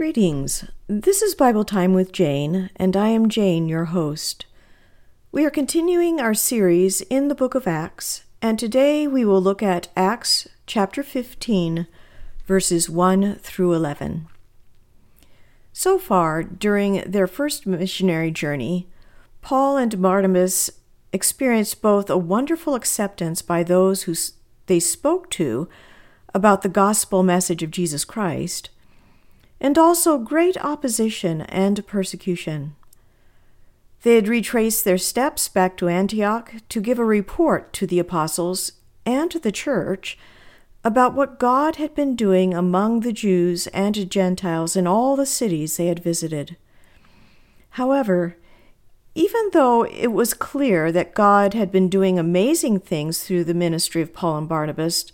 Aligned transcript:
Greetings. 0.00 0.64
This 0.86 1.20
is 1.20 1.34
Bible 1.34 1.62
Time 1.62 1.92
with 1.92 2.10
Jane, 2.10 2.70
and 2.76 2.96
I 2.96 3.08
am 3.08 3.28
Jane, 3.28 3.68
your 3.68 3.84
host. 3.84 4.46
We 5.30 5.44
are 5.44 5.50
continuing 5.50 6.18
our 6.18 6.32
series 6.32 7.02
in 7.02 7.28
the 7.28 7.34
book 7.34 7.54
of 7.54 7.66
Acts, 7.66 8.24
and 8.40 8.58
today 8.58 9.06
we 9.06 9.26
will 9.26 9.42
look 9.42 9.62
at 9.62 9.88
Acts 9.94 10.48
chapter 10.66 11.02
15, 11.02 11.86
verses 12.46 12.88
1 12.88 13.34
through 13.40 13.74
11. 13.74 14.26
So 15.74 15.98
far, 15.98 16.42
during 16.44 17.02
their 17.02 17.26
first 17.26 17.66
missionary 17.66 18.30
journey, 18.30 18.88
Paul 19.42 19.76
and 19.76 20.00
Barnabas 20.00 20.70
experienced 21.12 21.82
both 21.82 22.08
a 22.08 22.16
wonderful 22.16 22.74
acceptance 22.74 23.42
by 23.42 23.62
those 23.62 24.04
who 24.04 24.14
they 24.64 24.80
spoke 24.80 25.28
to 25.32 25.68
about 26.32 26.62
the 26.62 26.70
gospel 26.70 27.22
message 27.22 27.62
of 27.62 27.70
Jesus 27.70 28.06
Christ 28.06 28.70
and 29.60 29.76
also 29.76 30.18
great 30.18 30.56
opposition 30.64 31.42
and 31.42 31.86
persecution. 31.86 32.74
They 34.02 34.14
had 34.14 34.28
retraced 34.28 34.84
their 34.84 34.98
steps 34.98 35.48
back 35.48 35.76
to 35.76 35.88
Antioch 35.88 36.54
to 36.70 36.80
give 36.80 36.98
a 36.98 37.04
report 37.04 37.72
to 37.74 37.86
the 37.86 37.98
apostles 37.98 38.72
and 39.04 39.30
the 39.32 39.52
church 39.52 40.18
about 40.82 41.14
what 41.14 41.38
God 41.38 41.76
had 41.76 41.94
been 41.94 42.16
doing 42.16 42.54
among 42.54 43.00
the 43.00 43.12
Jews 43.12 43.66
and 43.68 44.10
Gentiles 44.10 44.76
in 44.76 44.86
all 44.86 45.16
the 45.16 45.26
cities 45.26 45.76
they 45.76 45.86
had 45.86 46.02
visited. 46.02 46.56
However, 47.70 48.36
even 49.14 49.50
though 49.52 49.84
it 49.84 50.08
was 50.08 50.32
clear 50.32 50.90
that 50.92 51.14
God 51.14 51.52
had 51.52 51.70
been 51.70 51.90
doing 51.90 52.18
amazing 52.18 52.80
things 52.80 53.22
through 53.22 53.44
the 53.44 53.54
ministry 53.54 54.00
of 54.00 54.14
Paul 54.14 54.38
and 54.38 54.48
Barnabas, 54.48 55.12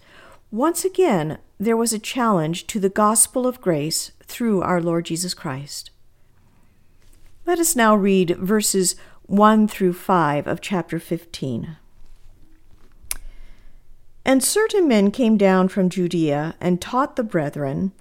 once 0.52 0.84
again 0.84 1.38
there 1.58 1.76
was 1.76 1.92
a 1.92 1.98
challenge 1.98 2.68
to 2.68 2.78
the 2.78 2.88
gospel 2.88 3.46
of 3.46 3.60
grace 3.60 4.12
through 4.26 4.62
our 4.62 4.80
Lord 4.80 5.06
Jesus 5.06 5.34
Christ. 5.34 5.90
Let 7.46 7.58
us 7.58 7.76
now 7.76 7.94
read 7.94 8.36
verses 8.38 8.96
1 9.22 9.68
through 9.68 9.92
5 9.92 10.46
of 10.46 10.60
chapter 10.60 10.98
15. 10.98 11.76
And 14.24 14.42
certain 14.42 14.88
men 14.88 15.12
came 15.12 15.36
down 15.36 15.68
from 15.68 15.88
Judea 15.88 16.56
and 16.60 16.80
taught 16.80 17.14
the 17.14 17.22
brethren, 17.22 17.92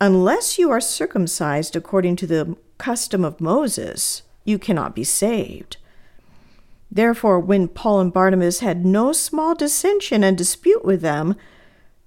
Unless 0.00 0.58
you 0.58 0.70
are 0.70 0.80
circumcised 0.80 1.76
according 1.76 2.16
to 2.16 2.26
the 2.26 2.56
custom 2.78 3.24
of 3.24 3.40
Moses, 3.40 4.22
you 4.44 4.58
cannot 4.58 4.94
be 4.94 5.04
saved. 5.04 5.76
Therefore, 6.90 7.38
when 7.38 7.68
Paul 7.68 8.00
and 8.00 8.12
Barnabas 8.12 8.60
had 8.60 8.84
no 8.86 9.12
small 9.12 9.54
dissension 9.54 10.24
and 10.24 10.36
dispute 10.36 10.84
with 10.84 11.02
them, 11.02 11.36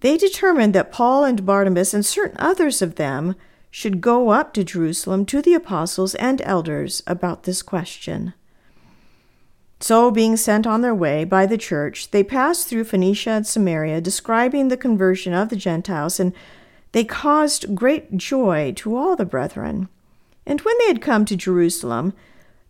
they 0.03 0.17
determined 0.17 0.75
that 0.75 0.91
Paul 0.91 1.23
and 1.23 1.45
Barnabas 1.45 1.93
and 1.93 2.05
certain 2.05 2.35
others 2.37 2.81
of 2.81 2.95
them 2.95 3.35
should 3.71 4.01
go 4.01 4.31
up 4.31 4.53
to 4.53 4.63
Jerusalem 4.65 5.25
to 5.27 5.41
the 5.41 5.53
apostles 5.53 6.13
and 6.15 6.41
elders 6.41 7.01
about 7.07 7.43
this 7.43 7.61
question. 7.61 8.33
So, 9.79 10.11
being 10.11 10.35
sent 10.35 10.67
on 10.67 10.81
their 10.81 10.93
way 10.93 11.23
by 11.23 11.45
the 11.45 11.57
church, 11.57 12.11
they 12.11 12.21
passed 12.21 12.67
through 12.67 12.83
Phoenicia 12.83 13.29
and 13.29 13.47
Samaria, 13.47 14.01
describing 14.01 14.67
the 14.67 14.75
conversion 14.75 15.33
of 15.33 15.47
the 15.47 15.55
Gentiles, 15.55 16.19
and 16.19 16.33
they 16.91 17.05
caused 17.05 17.73
great 17.73 18.17
joy 18.17 18.73
to 18.75 18.97
all 18.97 19.15
the 19.15 19.25
brethren. 19.25 19.87
And 20.45 20.59
when 20.61 20.77
they 20.79 20.87
had 20.87 21.01
come 21.01 21.23
to 21.25 21.37
Jerusalem, 21.37 22.11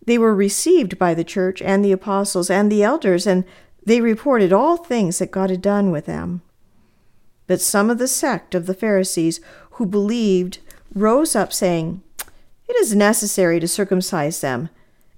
they 0.06 0.20
were 0.20 0.36
received 0.36 1.00
by 1.00 1.16
the 1.16 1.24
church 1.24 1.64
and 1.64 1.84
the 1.84 1.94
apostles 1.94 2.52
and 2.52 2.72
the 2.72 2.84
elders, 2.84 3.26
and 3.26 3.44
they 3.84 4.02
reported 4.02 4.54
all 4.54 4.78
things 4.78 5.18
that 5.18 5.32
God 5.32 5.50
had 5.50 5.64
done 5.64 5.90
with 5.90 6.06
them. 6.06 6.44
But 7.54 7.62
some 7.62 7.92
of 7.92 8.00
the 8.00 8.08
sect 8.08 8.56
of 8.56 8.66
the 8.66 8.74
Pharisees 8.74 9.40
who 9.74 9.86
believed 9.86 10.58
rose 10.96 11.36
up, 11.36 11.54
saying, 11.54 12.02
It 12.68 12.76
is 12.78 12.96
necessary 12.96 13.60
to 13.60 13.68
circumcise 13.68 14.42
them 14.42 14.70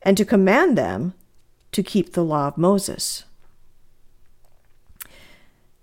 and 0.01 0.17
to 0.17 0.25
command 0.25 0.77
them 0.77 1.13
to 1.71 1.81
keep 1.81 2.11
the 2.11 2.25
law 2.25 2.49
of 2.49 2.57
Moses. 2.57 3.23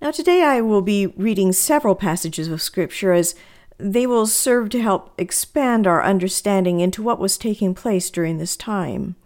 Now, 0.02 0.10
today 0.10 0.42
I 0.42 0.60
will 0.60 0.82
be 0.82 1.06
reading 1.06 1.54
several 1.54 1.94
passages 1.94 2.48
of 2.48 2.60
Scripture 2.60 3.14
as 3.14 3.34
they 3.78 4.06
will 4.06 4.26
serve 4.26 4.69
to 4.72 4.82
help 4.82 5.19
expand 5.19 5.86
our 5.86 6.04
understanding 6.04 6.80
into 6.80 7.02
what 7.02 7.19
was 7.19 7.38
taking 7.38 7.74
place 7.74 8.10
during 8.10 8.36
this 8.36 8.58
time. 8.58 9.16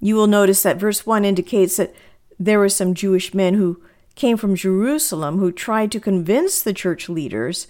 You 0.00 0.14
will 0.14 0.28
notice 0.28 0.62
that 0.62 0.80
verse 0.80 1.04
1 1.04 1.26
indicates 1.26 1.76
that 1.76 1.94
there 2.38 2.58
were 2.58 2.70
some 2.70 2.94
Jewish 2.94 3.34
men 3.34 3.52
who 3.52 3.82
came 4.16 4.36
from 4.36 4.56
Jerusalem 4.56 5.38
who 5.38 5.52
tried 5.52 5.92
to 5.92 6.00
convince 6.00 6.60
the 6.60 6.72
church 6.72 7.08
leaders 7.08 7.68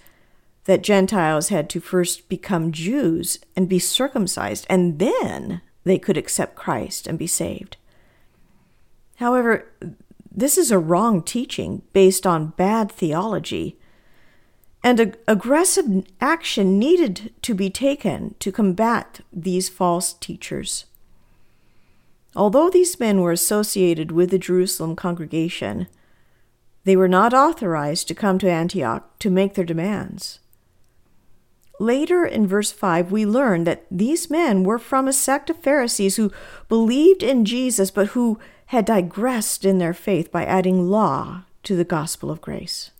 that 0.64 0.82
Gentiles 0.82 1.48
had 1.48 1.68
to 1.70 1.80
first 1.80 2.28
become 2.28 2.72
Jews 2.72 3.38
and 3.54 3.68
be 3.68 3.78
circumcised, 3.78 4.66
and 4.70 4.98
then 4.98 5.60
they 5.84 5.98
could 5.98 6.16
accept 6.16 6.56
Christ 6.56 7.06
and 7.06 7.18
be 7.18 7.26
saved. 7.26 7.76
However, 9.16 9.70
this 10.34 10.58
is 10.58 10.70
a 10.70 10.78
wrong 10.78 11.22
teaching 11.22 11.82
based 11.92 12.26
on 12.26 12.54
bad 12.56 12.90
theology, 12.90 13.78
and 14.82 15.16
aggressive 15.26 16.06
action 16.20 16.78
needed 16.78 17.32
to 17.42 17.54
be 17.54 17.70
taken 17.70 18.34
to 18.38 18.52
combat 18.52 19.20
these 19.32 19.68
false 19.68 20.12
teachers. 20.14 20.84
Although 22.36 22.70
these 22.70 23.00
men 23.00 23.20
were 23.20 23.32
associated 23.32 24.12
with 24.12 24.30
the 24.30 24.38
Jerusalem 24.38 24.94
congregation, 24.94 25.86
they 26.86 26.96
were 26.96 27.08
not 27.08 27.34
authorized 27.34 28.06
to 28.06 28.14
come 28.14 28.38
to 28.38 28.48
Antioch 28.48 29.18
to 29.18 29.28
make 29.28 29.54
their 29.54 29.64
demands. 29.64 30.38
Later 31.80 32.24
in 32.24 32.46
verse 32.46 32.70
5, 32.70 33.10
we 33.10 33.26
learn 33.26 33.64
that 33.64 33.84
these 33.90 34.30
men 34.30 34.62
were 34.62 34.78
from 34.78 35.08
a 35.08 35.12
sect 35.12 35.50
of 35.50 35.58
Pharisees 35.58 36.14
who 36.14 36.30
believed 36.68 37.24
in 37.24 37.44
Jesus 37.44 37.90
but 37.90 38.08
who 38.08 38.38
had 38.66 38.84
digressed 38.84 39.64
in 39.64 39.78
their 39.78 39.92
faith 39.92 40.30
by 40.30 40.44
adding 40.44 40.88
law 40.88 41.42
to 41.64 41.74
the 41.74 41.84
gospel 41.84 42.30
of 42.30 42.40
grace. 42.40 42.92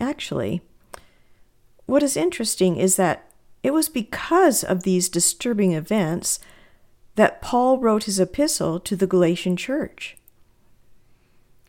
Actually, 0.00 0.62
what 1.86 2.02
is 2.02 2.16
interesting 2.16 2.76
is 2.76 2.96
that 2.96 3.30
it 3.62 3.72
was 3.72 3.88
because 3.88 4.64
of 4.64 4.82
these 4.82 5.08
disturbing 5.08 5.74
events 5.74 6.40
that 7.14 7.40
Paul 7.40 7.78
wrote 7.78 8.04
his 8.04 8.18
epistle 8.18 8.80
to 8.80 8.96
the 8.96 9.06
Galatian 9.06 9.56
church. 9.56 10.16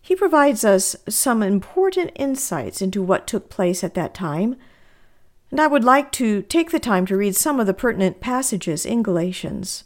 He 0.07 0.15
provides 0.15 0.63
us 0.63 0.95
some 1.09 1.43
important 1.43 2.11
insights 2.15 2.81
into 2.81 3.03
what 3.03 3.27
took 3.27 3.49
place 3.49 3.83
at 3.83 3.93
that 3.95 4.13
time, 4.13 4.55
and 5.51 5.59
I 5.59 5.67
would 5.67 5.83
like 5.83 6.13
to 6.13 6.43
take 6.43 6.71
the 6.71 6.79
time 6.79 7.05
to 7.07 7.17
read 7.17 7.35
some 7.35 7.59
of 7.59 7.67
the 7.67 7.73
pertinent 7.73 8.21
passages 8.21 8.85
in 8.85 9.03
Galatians. 9.03 9.83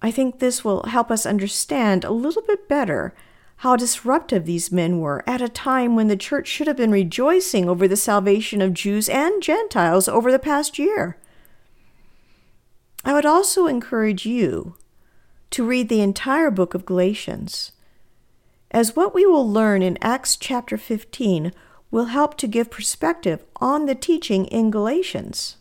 I 0.00 0.12
think 0.12 0.38
this 0.38 0.64
will 0.64 0.84
help 0.84 1.10
us 1.10 1.26
understand 1.26 2.04
a 2.04 2.12
little 2.12 2.42
bit 2.42 2.68
better 2.68 3.16
how 3.56 3.74
disruptive 3.74 4.46
these 4.46 4.70
men 4.70 5.00
were 5.00 5.28
at 5.28 5.42
a 5.42 5.48
time 5.48 5.96
when 5.96 6.06
the 6.06 6.16
church 6.16 6.46
should 6.46 6.68
have 6.68 6.76
been 6.76 6.92
rejoicing 6.92 7.68
over 7.68 7.88
the 7.88 7.96
salvation 7.96 8.62
of 8.62 8.74
Jews 8.74 9.08
and 9.08 9.42
Gentiles 9.42 10.06
over 10.06 10.30
the 10.30 10.38
past 10.38 10.78
year. 10.78 11.18
I 13.04 13.12
would 13.12 13.26
also 13.26 13.66
encourage 13.66 14.24
you 14.24 14.76
to 15.50 15.66
read 15.66 15.88
the 15.88 16.00
entire 16.00 16.52
book 16.52 16.74
of 16.74 16.86
Galatians 16.86 17.72
as 18.74 18.96
what 18.96 19.14
we 19.14 19.24
will 19.24 19.48
learn 19.48 19.82
in 19.82 19.96
Acts 20.02 20.36
chapter 20.36 20.76
15 20.76 21.52
will 21.92 22.06
help 22.06 22.36
to 22.36 22.48
give 22.48 22.72
perspective 22.72 23.44
on 23.60 23.86
the 23.86 23.94
teaching 23.94 24.46
in 24.46 24.72
Galatians. 24.72 25.56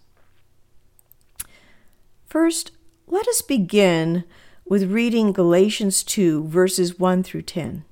First, 2.26 2.72
let 3.06 3.28
us 3.28 3.44
begin 3.44 4.24
with 4.66 4.92
reading 4.92 5.32
Galatians 5.32 6.04
2, 6.04 6.48
verses 6.48 6.98
1 6.98 7.22
through 7.22 7.44
10. 7.44 7.86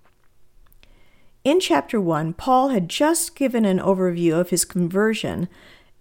In 1.44 1.60
chapter 1.60 2.02
1, 2.02 2.34
Paul 2.34 2.70
had 2.70 2.90
just 2.90 3.36
given 3.36 3.64
an 3.64 3.78
overview 3.78 4.34
of 4.40 4.50
his 4.50 4.66
conversion 4.66 5.48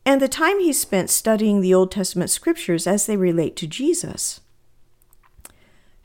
and 0.06 0.22
the 0.22 0.28
time 0.28 0.60
he 0.60 0.72
spent 0.72 1.10
studying 1.10 1.60
the 1.60 1.74
Old 1.74 1.92
Testament 1.92 2.30
scriptures 2.30 2.86
as 2.86 3.04
they 3.04 3.18
relate 3.18 3.54
to 3.56 3.66
Jesus. 3.66 4.40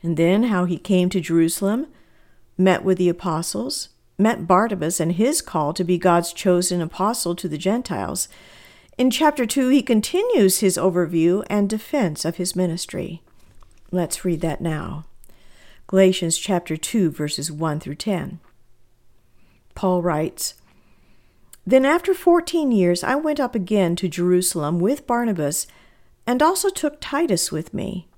And 0.02 0.18
then 0.18 0.44
how 0.44 0.66
he 0.66 0.76
came 0.76 1.08
to 1.08 1.20
Jerusalem 1.20 1.86
met 2.58 2.84
with 2.84 2.98
the 2.98 3.08
apostles, 3.08 3.90
met 4.18 4.46
Barnabas 4.46 5.00
and 5.00 5.12
his 5.12 5.42
call 5.42 5.72
to 5.74 5.84
be 5.84 5.98
God's 5.98 6.32
chosen 6.32 6.80
apostle 6.80 7.34
to 7.36 7.48
the 7.48 7.58
Gentiles. 7.58 8.28
In 8.96 9.10
chapter 9.10 9.44
2, 9.44 9.68
he 9.68 9.82
continues 9.82 10.60
his 10.60 10.76
overview 10.76 11.44
and 11.50 11.68
defense 11.68 12.24
of 12.24 12.36
his 12.36 12.56
ministry. 12.56 13.22
Let's 13.90 14.24
read 14.24 14.40
that 14.40 14.60
now. 14.60 15.04
Galatians 15.86 16.38
chapter 16.38 16.76
2, 16.76 17.10
verses 17.10 17.52
1 17.52 17.80
through 17.80 17.94
10. 17.96 18.40
Paul 19.74 20.02
writes, 20.02 20.54
Then 21.66 21.84
after 21.84 22.14
fourteen 22.14 22.72
years 22.72 23.04
I 23.04 23.14
went 23.14 23.38
up 23.38 23.54
again 23.54 23.94
to 23.96 24.08
Jerusalem 24.08 24.80
with 24.80 25.06
Barnabas, 25.06 25.66
and 26.26 26.42
also 26.42 26.70
took 26.70 26.96
Titus 27.00 27.52
with 27.52 27.72
me. 27.72 28.08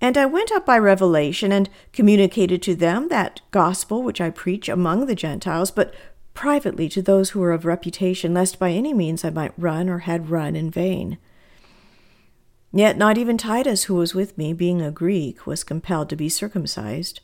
And 0.00 0.16
I 0.16 0.24
went 0.26 0.50
up 0.52 0.64
by 0.64 0.78
revelation 0.78 1.52
and 1.52 1.68
communicated 1.92 2.62
to 2.62 2.74
them 2.74 3.08
that 3.08 3.42
gospel 3.50 4.02
which 4.02 4.20
I 4.20 4.30
preach 4.30 4.68
among 4.68 5.06
the 5.06 5.14
Gentiles, 5.14 5.70
but 5.70 5.94
privately 6.32 6.88
to 6.88 7.02
those 7.02 7.30
who 7.30 7.40
were 7.40 7.52
of 7.52 7.66
reputation, 7.66 8.32
lest 8.32 8.58
by 8.58 8.70
any 8.70 8.94
means 8.94 9.24
I 9.24 9.30
might 9.30 9.52
run 9.58 9.90
or 9.90 9.98
had 9.98 10.30
run 10.30 10.56
in 10.56 10.70
vain. 10.70 11.18
Yet 12.72 12.96
not 12.96 13.18
even 13.18 13.36
Titus, 13.36 13.84
who 13.84 13.96
was 13.96 14.14
with 14.14 14.38
me, 14.38 14.52
being 14.52 14.80
a 14.80 14.92
Greek, 14.92 15.46
was 15.46 15.64
compelled 15.64 16.08
to 16.10 16.16
be 16.16 16.28
circumcised. 16.28 17.20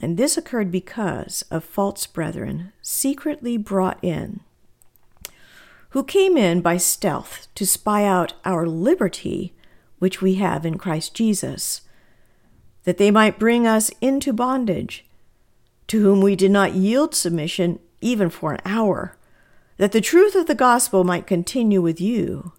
And 0.00 0.16
this 0.16 0.36
occurred 0.36 0.70
because 0.70 1.42
of 1.50 1.64
false 1.64 2.06
brethren 2.06 2.72
secretly 2.82 3.56
brought 3.56 3.98
in, 4.04 4.40
who 5.90 6.04
came 6.04 6.36
in 6.36 6.60
by 6.60 6.76
stealth 6.76 7.48
to 7.54 7.66
spy 7.66 8.04
out 8.04 8.34
our 8.44 8.66
liberty 8.66 9.55
which 9.98 10.20
we 10.20 10.34
have 10.36 10.66
in 10.66 10.78
Christ 10.78 11.14
Jesus, 11.14 11.82
that 12.84 12.98
they 12.98 13.10
might 13.10 13.38
bring 13.38 13.66
us 13.66 13.90
into 14.00 14.32
bondage, 14.32 15.04
to 15.88 16.00
whom 16.00 16.20
we 16.20 16.36
did 16.36 16.50
not 16.50 16.74
yield 16.74 17.14
submission 17.14 17.78
even 18.00 18.30
for 18.30 18.52
an 18.52 18.60
hour, 18.64 19.16
that 19.76 19.92
the 19.92 20.00
truth 20.00 20.34
of 20.34 20.46
the 20.46 20.54
gospel 20.54 21.04
might 21.04 21.26
continue 21.26 21.80
with 21.80 22.00
you. 22.00 22.52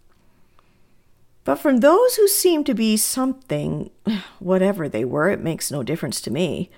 But 1.44 1.56
from 1.56 1.78
those 1.78 2.16
who 2.16 2.28
seemed 2.28 2.66
to 2.66 2.74
be 2.74 2.98
something, 2.98 3.90
whatever 4.40 4.90
they 4.90 5.06
were, 5.06 5.30
it 5.30 5.40
makes 5.40 5.72
no 5.72 5.82
difference 5.82 6.20
to 6.22 6.32
me. 6.32 6.70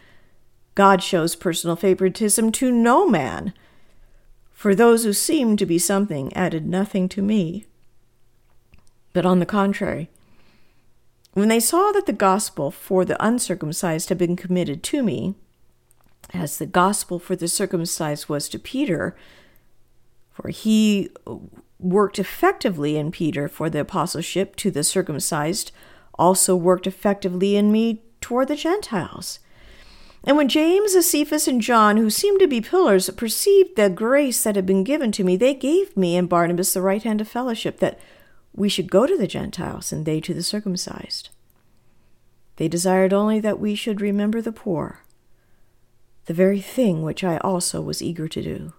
God 0.75 1.01
shows 1.01 1.35
personal 1.35 1.75
favoritism 1.75 2.51
to 2.53 2.71
no 2.71 3.07
man. 3.07 3.53
For 4.51 4.75
those 4.75 5.05
who 5.05 5.13
seemed 5.13 5.57
to 5.59 5.65
be 5.65 5.79
something 5.79 6.31
added 6.33 6.67
nothing 6.67 7.09
to 7.09 7.21
me. 7.21 7.65
But 9.11 9.25
on 9.25 9.39
the 9.39 9.45
contrary, 9.45 10.09
when 11.39 11.49
they 11.49 11.59
saw 11.59 11.91
that 11.91 12.05
the 12.05 12.13
gospel 12.13 12.71
for 12.71 13.05
the 13.05 13.23
uncircumcised 13.23 14.09
had 14.09 14.17
been 14.17 14.35
committed 14.35 14.83
to 14.83 15.03
me, 15.03 15.35
as 16.33 16.57
the 16.57 16.65
gospel 16.65 17.19
for 17.19 17.35
the 17.35 17.47
circumcised 17.47 18.29
was 18.29 18.49
to 18.49 18.59
Peter, 18.59 19.15
for 20.31 20.49
he 20.49 21.09
worked 21.79 22.19
effectively 22.19 22.97
in 22.97 23.11
Peter 23.11 23.47
for 23.47 23.69
the 23.69 23.79
apostleship 23.79 24.55
to 24.57 24.71
the 24.71 24.83
circumcised, 24.83 25.71
also 26.15 26.55
worked 26.55 26.87
effectively 26.87 27.55
in 27.55 27.71
me 27.71 28.03
toward 28.21 28.47
the 28.47 28.55
Gentiles. 28.55 29.39
And 30.23 30.35
when 30.35 30.49
James, 30.49 30.93
Cephas, 31.05 31.47
and 31.47 31.61
John, 31.61 31.95
who 31.95 32.09
seemed 32.09 32.41
to 32.41 32.47
be 32.47 32.59
pillars, 32.59 33.09
perceived 33.11 33.75
the 33.75 33.89
grace 33.89 34.43
that 34.43 34.57
had 34.57 34.65
been 34.65 34.83
given 34.83 35.11
to 35.13 35.23
me, 35.23 35.37
they 35.37 35.53
gave 35.53 35.95
me 35.95 36.17
and 36.17 36.27
Barnabas 36.27 36.73
the 36.73 36.81
right 36.81 37.01
hand 37.01 37.21
of 37.21 37.27
fellowship, 37.27 37.79
that 37.79 37.97
we 38.59 38.69
should 38.69 38.91
go 38.91 39.07
to 39.07 39.17
the 39.17 39.25
Gentiles 39.25 39.91
and 39.91 40.05
they 40.05 40.19
to 40.19 40.33
the 40.33 40.43
circumcised. 40.43 41.29
They 42.57 42.67
desired 42.67 43.13
only 43.13 43.39
that 43.39 43.59
we 43.59 43.73
should 43.73 44.01
remember 44.01 44.41
the 44.41 44.51
poor 44.51 45.01
the 46.25 46.33
very 46.35 46.61
thing 46.61 47.01
which 47.01 47.23
I 47.23 47.37
also 47.37 47.81
was 47.81 48.03
eager 48.03 48.27
to 48.27 48.41
do. 48.43 48.73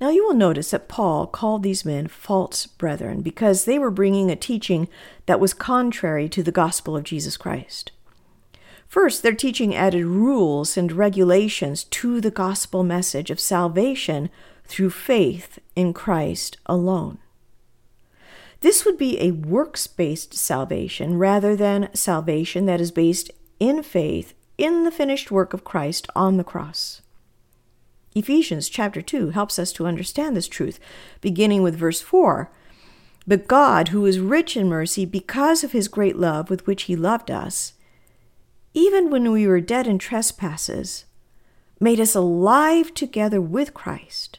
Now 0.00 0.10
you 0.10 0.24
will 0.24 0.34
notice 0.34 0.70
that 0.70 0.86
Paul 0.86 1.26
called 1.26 1.64
these 1.64 1.84
men 1.84 2.06
false 2.06 2.66
brethren 2.66 3.20
because 3.20 3.64
they 3.64 3.76
were 3.76 3.90
bringing 3.90 4.30
a 4.30 4.36
teaching 4.36 4.86
that 5.26 5.40
was 5.40 5.52
contrary 5.52 6.28
to 6.28 6.44
the 6.44 6.52
gospel 6.52 6.96
of 6.96 7.02
Jesus 7.02 7.36
Christ. 7.36 7.90
First, 8.86 9.24
their 9.24 9.34
teaching 9.34 9.74
added 9.74 10.06
rules 10.06 10.76
and 10.76 10.92
regulations 10.92 11.82
to 11.82 12.20
the 12.20 12.30
gospel 12.30 12.84
message 12.84 13.32
of 13.32 13.40
salvation 13.40 14.30
through 14.64 14.90
faith 14.90 15.58
in 15.76 15.92
Christ 15.92 16.56
alone. 16.66 17.18
This 18.60 18.84
would 18.84 18.96
be 18.96 19.20
a 19.20 19.32
works 19.32 19.86
based 19.86 20.34
salvation 20.34 21.18
rather 21.18 21.54
than 21.54 21.90
salvation 21.94 22.66
that 22.66 22.80
is 22.80 22.90
based 22.90 23.30
in 23.60 23.82
faith 23.82 24.34
in 24.56 24.84
the 24.84 24.90
finished 24.90 25.30
work 25.30 25.52
of 25.52 25.64
Christ 25.64 26.06
on 26.16 26.36
the 26.38 26.44
cross. 26.44 27.02
Ephesians 28.14 28.68
chapter 28.68 29.02
2 29.02 29.30
helps 29.30 29.58
us 29.58 29.72
to 29.72 29.86
understand 29.86 30.36
this 30.36 30.48
truth, 30.48 30.78
beginning 31.20 31.62
with 31.62 31.76
verse 31.76 32.00
4. 32.00 32.50
But 33.26 33.48
God, 33.48 33.88
who 33.88 34.06
is 34.06 34.20
rich 34.20 34.56
in 34.56 34.68
mercy 34.68 35.04
because 35.04 35.64
of 35.64 35.72
his 35.72 35.88
great 35.88 36.16
love 36.16 36.48
with 36.48 36.66
which 36.66 36.84
he 36.84 36.94
loved 36.94 37.30
us, 37.30 37.72
even 38.72 39.10
when 39.10 39.30
we 39.30 39.46
were 39.46 39.60
dead 39.60 39.86
in 39.86 39.98
trespasses, 39.98 41.04
made 41.80 42.00
us 42.00 42.14
alive 42.14 42.94
together 42.94 43.40
with 43.40 43.74
Christ. 43.74 44.38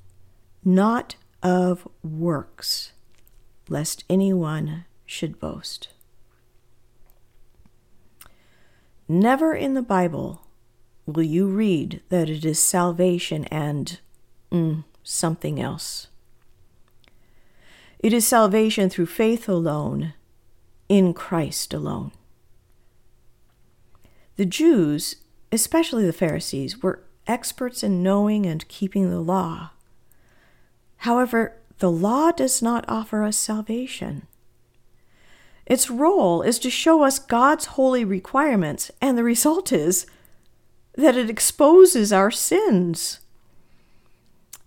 not 0.63 1.15
of 1.41 1.87
works, 2.03 2.91
lest 3.69 4.03
anyone 4.09 4.85
should 5.05 5.39
boast. 5.39 5.89
Never 9.07 9.53
in 9.53 9.73
the 9.73 9.81
Bible 9.81 10.47
will 11.05 11.23
you 11.23 11.47
read 11.47 12.01
that 12.09 12.29
it 12.29 12.45
is 12.45 12.59
salvation 12.59 13.45
and 13.45 13.99
mm, 14.51 14.83
something 15.03 15.59
else. 15.59 16.07
It 17.99 18.13
is 18.13 18.25
salvation 18.25 18.89
through 18.89 19.07
faith 19.07 19.49
alone, 19.49 20.13
in 20.89 21.13
Christ 21.13 21.73
alone. 21.73 22.11
The 24.35 24.45
Jews, 24.45 25.17
especially 25.51 26.05
the 26.05 26.13
Pharisees, 26.13 26.81
were 26.81 27.03
experts 27.27 27.83
in 27.83 28.01
knowing 28.03 28.45
and 28.45 28.67
keeping 28.67 29.09
the 29.09 29.19
law. 29.19 29.71
However, 31.01 31.57
the 31.79 31.89
law 31.89 32.31
does 32.31 32.61
not 32.61 32.85
offer 32.87 33.23
us 33.23 33.35
salvation. 33.35 34.27
Its 35.65 35.89
role 35.89 36.43
is 36.43 36.59
to 36.59 36.69
show 36.69 37.01
us 37.01 37.17
God's 37.17 37.65
holy 37.65 38.05
requirements, 38.05 38.91
and 39.01 39.17
the 39.17 39.23
result 39.23 39.71
is 39.71 40.05
that 40.93 41.17
it 41.17 41.27
exposes 41.27 42.13
our 42.13 42.29
sins. 42.29 43.19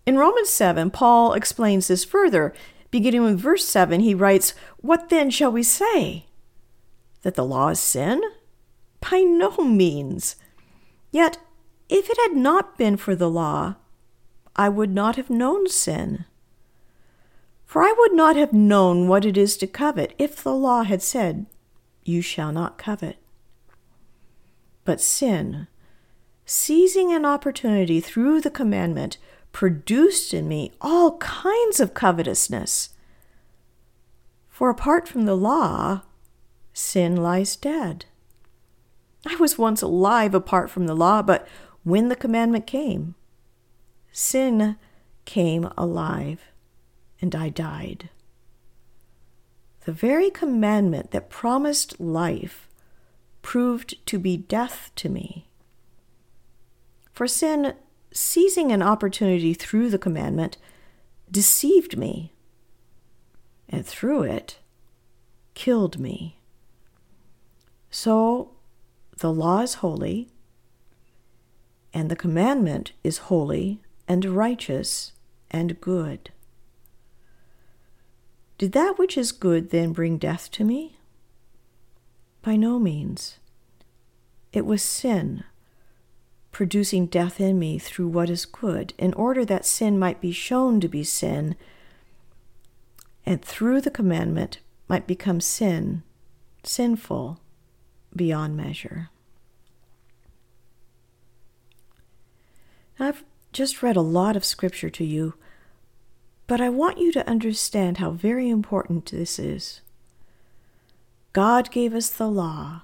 In 0.07 0.19
Romans 0.19 0.49
7, 0.49 0.91
Paul 0.91 1.35
explains 1.35 1.87
this 1.87 2.05
further. 2.05 2.53
Beginning 2.91 3.23
with 3.23 3.39
verse 3.39 3.65
7, 3.65 4.01
he 4.01 4.13
writes, 4.13 4.55
What 4.79 5.11
then 5.11 5.31
shall 5.31 5.53
we 5.53 5.63
say? 5.63 6.27
That 7.23 7.37
the 7.37 7.45
law 7.45 7.69
is 7.69 7.79
sin? 7.79 8.21
By 9.09 9.21
no 9.21 9.57
means. 9.59 10.35
Yet, 11.13 11.39
if 11.89 12.11
it 12.11 12.19
had 12.29 12.37
not 12.37 12.77
been 12.77 12.97
for 12.97 13.15
the 13.15 13.31
law, 13.31 13.77
I 14.57 14.69
would 14.69 14.91
not 14.91 15.17
have 15.17 15.31
known 15.31 15.69
sin. 15.69 16.25
For 17.67 17.83
I 17.83 17.93
would 17.99 18.13
not 18.13 18.37
have 18.37 18.53
known 18.53 19.09
what 19.09 19.25
it 19.25 19.37
is 19.37 19.57
to 19.57 19.67
covet 19.67 20.15
if 20.17 20.43
the 20.43 20.55
law 20.55 20.85
had 20.85 21.03
said, 21.03 21.47
You 22.05 22.23
shall 22.23 22.53
not 22.53 22.79
covet. 22.79 23.17
But 24.85 25.01
sin, 25.01 25.67
seizing 26.47 27.13
an 27.13 27.25
opportunity 27.25 28.01
through 28.01 28.43
the 28.43 28.51
commandment, 28.51 29.19
produced 29.51 30.33
in 30.35 30.47
me 30.47 30.73
all 30.81 31.17
kinds 31.19 31.81
of 31.81 31.95
covetousness. 31.95 32.91
For 34.49 34.71
apart 34.71 35.09
from 35.09 35.23
the 35.23 35.37
law, 35.37 36.03
sin 36.73 37.17
lies 37.17 37.57
dead. 37.57 38.05
I 39.27 39.37
was 39.37 39.59
once 39.59 39.83
alive 39.83 40.35
apart 40.35 40.71
from 40.71 40.87
the 40.87 40.95
law, 40.95 41.23
but 41.23 41.49
when 41.83 42.09
the 42.09 42.17
commandment 42.17 42.67
came, 42.67 43.15
sin 44.15 44.77
came 45.25 45.69
alive 45.77 46.41
and 47.21 47.35
I 47.35 47.49
died. 47.49 48.11
The 49.85 49.93
very 49.93 50.31
commandment 50.31 51.11
that 51.11 51.29
promised 51.29 52.01
life 52.01 52.69
proved 53.43 54.07
to 54.07 54.19
be 54.19 54.37
death 54.37 54.93
to 54.97 55.09
me. 55.09 55.49
For 57.13 57.27
sin, 57.27 57.75
seizing 58.13 58.71
an 58.71 58.83
opportunity 58.83 59.53
through 59.53 59.91
the 59.91 59.99
commandment, 59.99 60.59
deceived 61.31 61.99
me, 61.99 62.33
and 63.69 63.85
through 63.85 64.23
it, 64.23 64.59
killed 65.55 65.99
me. 65.99 66.39
So 67.91 68.53
the 69.19 69.33
law 69.33 69.61
is 69.61 69.75
holy, 69.75 70.29
and 71.93 72.11
the 72.11 72.17
commandment 72.17 72.93
is 73.03 73.19
holy 73.19 73.81
and 74.07 74.25
righteous 74.25 75.13
and 75.51 75.81
good. 75.81 76.31
Did 78.59 78.73
that 78.73 78.99
which 78.99 79.17
is 79.17 79.33
good 79.33 79.71
then 79.71 79.93
bring 79.93 80.19
death 80.19 80.51
to 80.53 80.65
me? 80.65 80.97
By 82.43 82.57
no 82.57 82.79
means. 82.79 83.39
It 84.53 84.65
was 84.65 84.83
sin, 84.83 85.45
producing 86.53 87.07
death 87.07 87.41
in 87.41 87.59
me 87.59 87.79
through 87.79 88.09
what 88.09 88.31
is 88.31 88.47
good, 88.47 88.95
in 88.99 89.13
order 89.15 89.45
that 89.45 89.67
sin 89.67 89.99
might 89.99 90.21
be 90.21 90.31
shown 90.31 90.81
to 90.81 90.89
be 90.89 91.03
sin, 91.03 91.57
and 93.27 93.43
through 93.43 93.81
the 93.81 93.91
commandment 93.91 94.61
might 94.87 95.07
become 95.07 95.41
sin, 95.41 96.03
sinful 96.63 97.41
beyond 98.15 98.57
measure. 98.57 99.11
I've 102.99 103.25
just 103.55 103.83
read 103.83 103.97
a 103.97 104.03
lot 104.03 104.37
of 104.37 104.45
scripture 104.45 104.91
to 104.91 105.05
you, 105.05 105.35
but 106.47 106.61
I 106.61 106.69
want 106.69 106.99
you 106.99 107.11
to 107.13 107.29
understand 107.29 107.99
how 107.99 108.11
very 108.11 108.51
important 108.51 109.07
this 109.07 109.39
is. 109.39 109.81
God 111.33 111.71
gave 111.71 111.95
us 111.95 112.11
the 112.11 112.29
law 112.29 112.83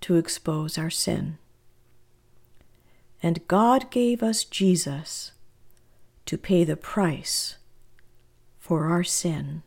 to 0.00 0.16
expose 0.16 0.76
our 0.76 0.90
sin. 0.90 1.38
And 3.22 3.46
God 3.48 3.90
gave 3.90 4.22
us 4.22 4.44
Jesus 4.44 5.32
to 6.26 6.38
pay 6.38 6.64
the 6.64 6.76
price 6.76 7.56
for 8.58 8.86
our 8.86 9.04
sin. 9.04 9.62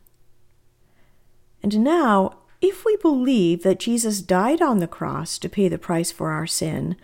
And 1.62 1.80
now, 1.80 2.38
if 2.60 2.84
we 2.84 2.96
believe 2.96 3.62
that 3.62 3.78
Jesus 3.78 4.22
died 4.22 4.60
on 4.60 4.78
the 4.78 4.86
cross 4.86 5.38
to 5.38 5.48
pay 5.48 5.68
the 5.68 5.78
price 5.78 6.10
for 6.10 6.30
our 6.30 6.46
sin 6.46 6.96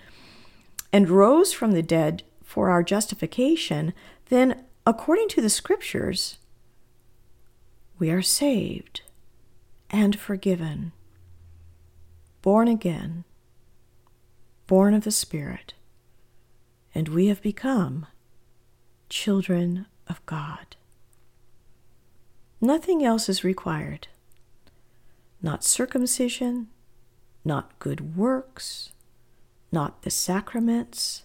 and 0.92 1.08
rose 1.08 1.52
from 1.52 1.72
the 1.72 1.82
dead 1.82 2.22
for 2.50 2.70
our 2.70 2.82
justification, 2.82 3.92
then, 4.28 4.64
according 4.84 5.28
to 5.28 5.40
the 5.40 5.50
Scriptures, 5.50 6.38
we 7.98 8.10
are 8.10 8.22
saved 8.22 9.02
and 9.90 10.18
forgiven, 10.18 10.92
born 12.42 12.66
again, 12.68 13.24
born 14.66 14.94
of 14.94 15.04
the 15.04 15.10
Spirit 15.10 15.74
and 16.94 17.08
we 17.08 17.26
have 17.26 17.42
become 17.42 18.06
children 19.08 19.86
of 20.08 20.24
God. 20.26 20.76
Nothing 22.60 23.04
else 23.04 23.28
is 23.28 23.44
required. 23.44 24.08
Not 25.40 25.64
circumcision, 25.64 26.68
not 27.44 27.78
good 27.78 28.16
works, 28.16 28.92
not 29.72 30.02
the 30.02 30.10
sacraments, 30.10 31.24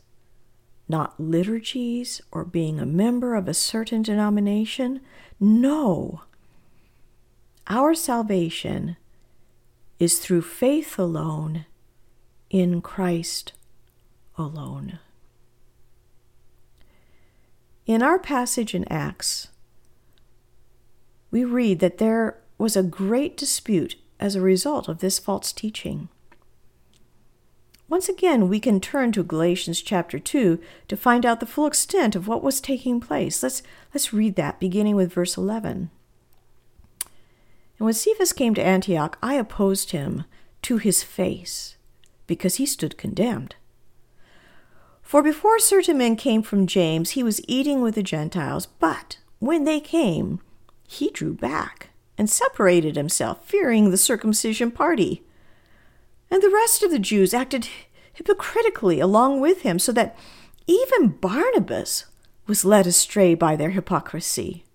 not 0.88 1.20
liturgies 1.20 2.22
or 2.32 2.46
being 2.46 2.80
a 2.80 2.86
member 2.86 3.36
of 3.36 3.48
a 3.48 3.54
certain 3.54 4.01
denomination. 4.01 5.01
No. 5.39 6.22
Our 7.68 7.94
salvation 7.94 8.98
is 10.00 10.20
through 10.20 10.44
faith 10.44 11.00
alone 11.00 11.65
in 12.50 12.82
Christ 12.82 13.54
alone. 14.38 15.00
In 17.86 18.01
our 18.01 18.20
passage 18.20 18.74
in 18.74 18.86
Acts, 18.92 19.50
we 21.32 21.44
read 21.44 21.80
that 21.80 21.98
there 21.98 22.39
was 22.58 22.75
a 22.75 22.84
great 22.84 23.38
dispute 23.38 23.96
as 24.20 24.36
a 24.36 24.42
result 24.42 24.88
of 24.88 25.00
this 25.00 25.20
false 25.20 25.51
teaching. 25.51 26.10
Once 27.88 28.10
again, 28.10 28.50
we 28.50 28.60
can 28.60 28.82
turn 28.82 29.12
to 29.12 29.24
Galatians 29.24 29.82
chapter 29.82 30.18
2 30.18 30.60
to 30.88 30.98
find 30.98 31.25
out 31.25 31.39
the 31.39 31.46
full 31.46 31.68
extent 31.68 32.15
of 32.15 32.27
what 32.27 32.42
was 32.42 32.60
taking 32.60 33.00
place. 33.00 33.44
Let's, 33.44 33.62
let's 33.94 34.12
read 34.12 34.36
that, 34.36 34.60
beginning 34.60 34.96
with 34.96 35.13
verse 35.13 35.38
11. 35.38 35.92
And 37.77 37.86
when 37.86 37.94
Cephas 37.94 38.34
came 38.34 38.56
to 38.56 38.63
Antioch, 38.63 39.18
I 39.22 39.36
opposed 39.36 39.92
him 39.92 40.24
to 40.63 40.77
his 40.77 41.04
face, 41.04 41.75
because 42.25 42.56
he 42.56 42.65
stood 42.65 42.98
condemned. 42.98 43.56
For 45.04 45.22
before 45.22 45.60
certain 45.60 46.00
men 46.00 46.15
came 46.15 46.42
from 46.42 46.65
James, 46.65 47.12
he 47.12 47.22
was 47.22 47.42
eating 47.48 47.82
with 47.82 47.94
the 47.94 48.01
Gentiles, 48.01 48.65
but 48.65 49.20
when 49.38 49.65
they 49.65 49.80
came, 49.80 50.39
he 50.88 51.12
drew 51.12 51.34
back 51.34 51.92
and 52.18 52.27
separated 52.27 52.96
himself, 52.96 53.46
fearing 53.46 53.92
the 53.92 53.98
circumcision 53.98 54.72
party. 54.72 55.22
And 56.36 56.44
the 56.44 56.50
rest 56.50 56.84
of 56.84 56.92
the 56.92 57.00
Jews 57.00 57.34
acted 57.34 57.70
hypocritically 58.12 59.00
along 59.00 59.39
with 59.39 59.62
him, 59.62 59.80
so 59.80 59.94
that 59.94 60.18
even 60.68 61.08
Barnabas 61.08 62.08
was 62.46 62.65
led 62.65 62.86
astray 62.86 63.36
by 63.36 63.56
their 63.56 63.70
hypocrisy. 63.70 64.65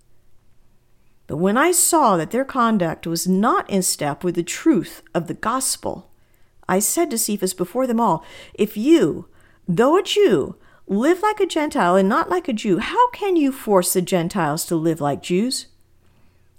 But 1.26 1.37
when 1.37 1.59
I 1.59 1.73
saw 1.73 2.17
that 2.17 2.31
their 2.31 2.47
conduct 2.47 3.07
was 3.07 3.29
not 3.29 3.69
in 3.69 3.83
step 3.83 4.25
with 4.25 4.37
the 4.37 4.43
truth 4.43 5.02
of 5.14 5.26
the 5.26 5.35
gospel, 5.35 6.11
I 6.67 6.79
said 6.79 7.11
to 7.11 7.19
Cephas 7.19 7.52
before 7.52 7.87
them 7.87 8.00
all, 8.00 8.25
If 8.55 8.79
you, 8.79 9.29
Though 9.69 9.99
a 9.99 10.02
Jew, 10.02 10.57
live 10.87 11.21
like 11.21 11.40
a 11.40 11.47
Gentile 11.47 11.95
and 11.95 12.09
not 12.09 12.31
like 12.31 12.49
a 12.49 12.55
Jew, 12.55 12.79
how 12.79 13.11
can 13.11 13.37
you 13.37 13.52
force 13.52 13.93
the 13.93 14.00
Gentiles 14.00 14.64
to 14.64 14.76
live 14.76 15.02
like 15.02 15.23
Jews? 15.23 15.67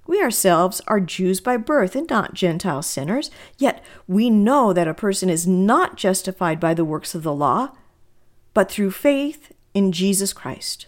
We 0.07 0.21
ourselves 0.21 0.81
are 0.87 0.99
Jews 0.99 1.39
by 1.39 1.57
birth 1.57 1.95
and 1.95 2.09
not 2.09 2.33
Gentile 2.33 2.81
sinners, 2.81 3.31
yet 3.57 3.83
we 4.07 4.29
know 4.29 4.73
that 4.73 4.87
a 4.87 4.93
person 4.93 5.29
is 5.29 5.47
not 5.47 5.97
justified 5.97 6.59
by 6.59 6.73
the 6.73 6.85
works 6.85 7.15
of 7.15 7.23
the 7.23 7.33
law, 7.33 7.71
but 8.53 8.69
through 8.69 8.91
faith 8.91 9.51
in 9.73 9.91
Jesus 9.91 10.33
Christ. 10.33 10.87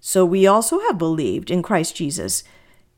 So 0.00 0.24
we 0.24 0.46
also 0.46 0.80
have 0.80 0.98
believed 0.98 1.50
in 1.50 1.62
Christ 1.62 1.96
Jesus, 1.96 2.44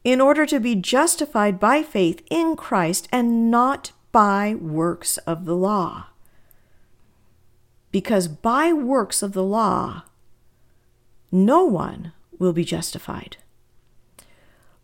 in 0.04 0.20
order 0.20 0.44
to 0.46 0.60
be 0.60 0.74
justified 0.74 1.58
by 1.58 1.82
faith 1.82 2.22
in 2.30 2.56
Christ 2.56 3.08
and 3.10 3.50
not 3.50 3.92
by 4.12 4.54
works 4.54 5.16
of 5.18 5.44
the 5.44 5.56
law 5.56 6.06
because 7.90 8.28
by 8.28 8.72
works 8.72 9.22
of 9.22 9.32
the 9.32 9.42
law, 9.42 10.04
no 11.32 11.64
one 11.64 12.12
will 12.38 12.52
be 12.52 12.64
justified. 12.64 13.36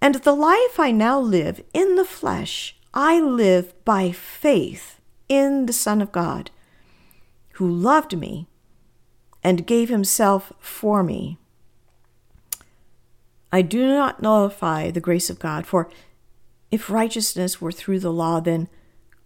And 0.00 0.16
the 0.16 0.34
life 0.34 0.80
I 0.80 0.92
now 0.92 1.20
live 1.20 1.62
in 1.74 1.96
the 1.96 2.04
flesh, 2.04 2.76
I 2.94 3.20
live 3.20 3.72
by 3.84 4.12
faith 4.12 5.00
in 5.28 5.66
the 5.66 5.72
Son 5.72 6.00
of 6.00 6.10
God, 6.10 6.50
who 7.54 7.70
loved 7.70 8.16
me 8.18 8.48
and 9.44 9.66
gave 9.66 9.88
himself 9.88 10.52
for 10.58 11.02
me. 11.02 11.38
I 13.52 13.62
do 13.62 13.86
not 13.86 14.22
nullify 14.22 14.90
the 14.90 15.00
grace 15.00 15.28
of 15.28 15.38
God, 15.38 15.66
for 15.66 15.90
if 16.70 16.88
righteousness 16.88 17.60
were 17.60 17.72
through 17.72 18.00
the 18.00 18.12
law, 18.12 18.40
then 18.40 18.68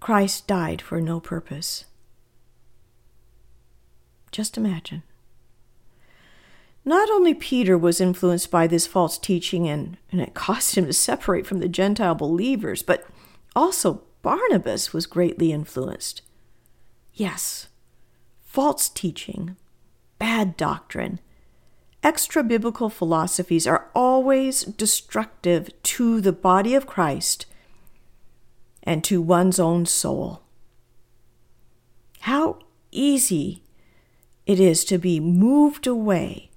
Christ 0.01 0.47
died 0.47 0.83
for 0.83 1.01
no 1.01 1.21
purpose. 1.21 1.85
Just 4.33 4.57
imagine. 4.57 5.03
Not 6.85 7.11
only 7.11 7.33
Peter 7.33 7.79
was 7.79 8.01
influenced 8.01 8.51
by 8.51 8.67
this 8.67 8.87
false 8.87 9.19
teaching 9.19 9.67
and, 9.69 9.97
and 10.13 10.21
it 10.21 10.35
caused 10.35 10.75
him 10.75 10.87
to 10.87 10.93
separate 10.93 11.47
from 11.47 11.61
the 11.61 11.69
Gentile 11.69 12.15
believers, 12.15 12.83
but 12.83 13.07
also 13.57 14.03
Barnabas 14.23 14.93
was 14.93 15.07
greatly 15.07 15.53
influenced. 15.53 16.23
Yes, 17.15 17.69
false 18.45 18.89
teaching, 18.89 19.57
bad 20.19 20.57
doctrine, 20.57 21.21
extra 22.03 22.45
biblical 22.45 22.91
philosophies 22.91 23.67
are 23.67 23.91
always 23.95 24.65
destructive 24.65 25.71
to 25.83 26.21
the 26.21 26.33
body 26.33 26.75
of 26.75 26.87
Christ 26.87 27.47
and 28.83 29.03
to 29.05 29.23
one's 29.23 29.59
own 29.59 29.87
soul. 29.87 30.43
How 32.21 32.59
easy 32.91 33.63
it 34.45 34.61
is 34.61 34.85
to 34.87 34.99
be 34.99 35.19
moved 35.19 35.87
away 35.87 36.51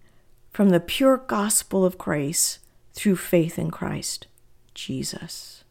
from 0.58 0.70
the 0.70 0.80
pure 0.80 1.18
gospel 1.18 1.86
of 1.86 2.00
grace 2.00 2.58
through 2.92 3.16
faith 3.16 3.60
in 3.60 3.70
Christ 3.70 4.26
Jesus. 4.74 5.64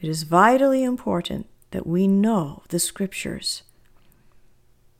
It 0.00 0.08
is 0.08 0.22
vitally 0.22 0.82
important 0.82 1.48
that 1.70 1.86
we 1.86 2.08
know 2.08 2.62
the 2.70 2.78
scriptures 2.78 3.62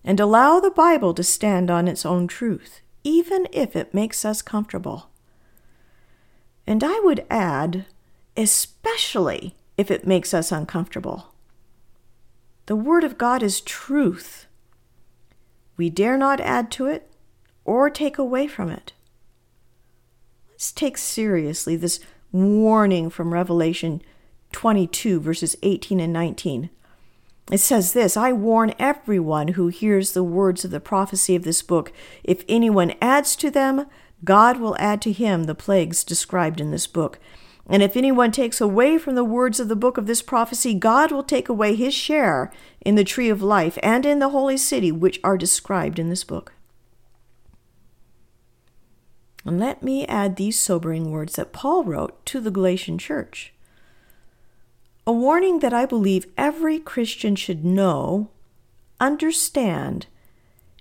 and 0.05 0.21
allow 0.21 0.61
the 0.61 0.71
Bible 0.71 1.15
to 1.15 1.25
stand 1.25 1.71
on 1.71 1.89
its 1.89 2.05
own 2.05 2.27
truth, 2.27 2.83
even 3.05 3.47
if 3.53 3.75
it 3.75 3.95
makes 3.95 4.23
us 4.23 4.43
comfortable. 4.43 5.09
And 6.67 6.85
I 6.85 7.01
would 7.01 7.25
add, 7.31 7.87
especially 8.37 9.55
if 9.79 9.91
it 9.91 10.07
makes 10.07 10.35
us 10.35 10.53
uncomfortable. 10.53 11.33
The 12.67 12.77
Word 12.77 13.03
of 13.03 13.17
God 13.17 13.43
is 13.43 13.63
truth 13.63 14.47
We 15.79 15.89
dare 15.89 16.19
not 16.19 16.39
add 16.43 16.71
to 16.73 16.85
it 16.85 17.08
or 17.69 17.91
take 17.91 18.17
away 18.17 18.47
from 18.47 18.71
it. 18.71 18.95
Let's 20.49 20.73
take 20.73 20.97
seriously 20.97 21.77
this 21.77 22.01
warning 22.33 23.11
from 23.11 23.35
Revelation 23.35 24.01
22, 24.53 25.21
verses 25.21 25.55
18 25.63 26.01
and 26.01 26.11
19. 26.11 26.71
It 27.53 27.59
says 27.59 27.93
this 27.93 28.17
I 28.17 28.33
warn 28.33 28.73
everyone 28.79 29.49
who 29.49 29.69
hears 29.69 30.13
the 30.13 30.25
words 30.25 30.65
of 30.65 30.71
the 30.71 30.81
prophecy 30.81 31.37
of 31.37 31.45
this 31.45 31.61
book. 31.61 31.93
If 32.25 32.43
anyone 32.49 32.95
adds 33.03 33.37
to 33.37 33.51
them, 33.51 33.85
God 34.25 34.59
will 34.59 34.77
add 34.79 35.03
to 35.03 35.13
him 35.13 35.45
the 35.45 35.55
plagues 35.55 36.05
described 36.05 36.63
in 36.63 36.71
this 36.71 36.87
book. 36.87 37.19
And 37.67 37.83
if 37.83 37.99
anyone 37.99 38.33
takes 38.33 38.63
away 38.63 38.97
from 38.97 39.15
the 39.15 39.25
words 39.25 39.61
of 39.61 39.69
the 39.69 39.77
book 39.77 39.99
of 39.99 40.07
this 40.07 40.23
prophecy, 40.23 40.73
God 40.73 41.13
will 41.13 41.23
take 41.23 41.51
away 41.51 41.75
his 41.75 41.93
share 41.93 42.51
in 42.81 42.95
the 42.95 43.05
tree 43.05 43.29
of 43.29 43.43
life 43.43 43.79
and 43.83 44.07
in 44.07 44.21
the 44.21 44.31
holy 44.31 44.57
city, 44.57 44.91
which 44.91 45.21
are 45.23 45.37
described 45.37 45.99
in 45.99 46.09
this 46.09 46.25
book. 46.25 46.55
And 49.49 49.59
let 49.59 49.83
me 49.83 50.05
add 50.05 50.37
these 50.37 50.61
sobering 50.61 51.11
words 51.11 51.37
that 51.37 51.55
Paul 51.55 51.83
wrote 51.83 52.27
to 52.27 52.39
the 52.39 52.51
Galatian 52.51 52.99
church 52.99 53.55
a 55.07 55.11
warning 55.13 55.61
that 55.61 55.73
I 55.73 55.87
believe 55.87 56.27
every 56.37 56.79
Christian 56.79 57.35
should 57.35 57.65
know, 57.65 58.29
understand, 59.01 60.05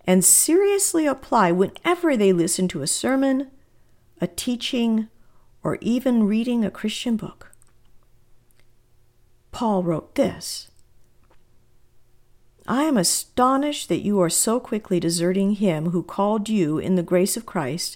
and 0.05 0.21
seriously 0.21 1.05
apply 1.05 1.53
whenever 1.53 2.17
they 2.17 2.33
listen 2.33 2.67
to 2.67 2.81
a 2.81 2.87
sermon, 2.87 3.49
a 4.19 4.27
teaching, 4.27 5.07
or 5.63 5.77
even 5.79 6.27
reading 6.27 6.65
a 6.65 6.69
Christian 6.69 7.15
book. 7.15 7.53
Paul 9.53 9.81
wrote 9.81 10.15
this 10.15 10.67
I 12.67 12.83
am 12.83 12.97
astonished 12.97 13.87
that 13.87 14.03
you 14.03 14.19
are 14.19 14.29
so 14.29 14.59
quickly 14.59 14.99
deserting 14.99 15.53
him 15.53 15.91
who 15.91 16.03
called 16.03 16.49
you 16.49 16.77
in 16.77 16.95
the 16.95 17.01
grace 17.01 17.37
of 17.37 17.45
Christ 17.45 17.95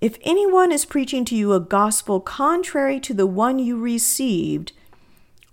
if 0.00 0.18
anyone 0.22 0.72
is 0.72 0.84
preaching 0.84 1.24
to 1.26 1.36
you 1.36 1.52
a 1.52 1.60
gospel 1.60 2.20
contrary 2.20 2.98
to 3.00 3.12
the 3.12 3.26
one 3.26 3.58
you 3.58 3.78
received, 3.78 4.72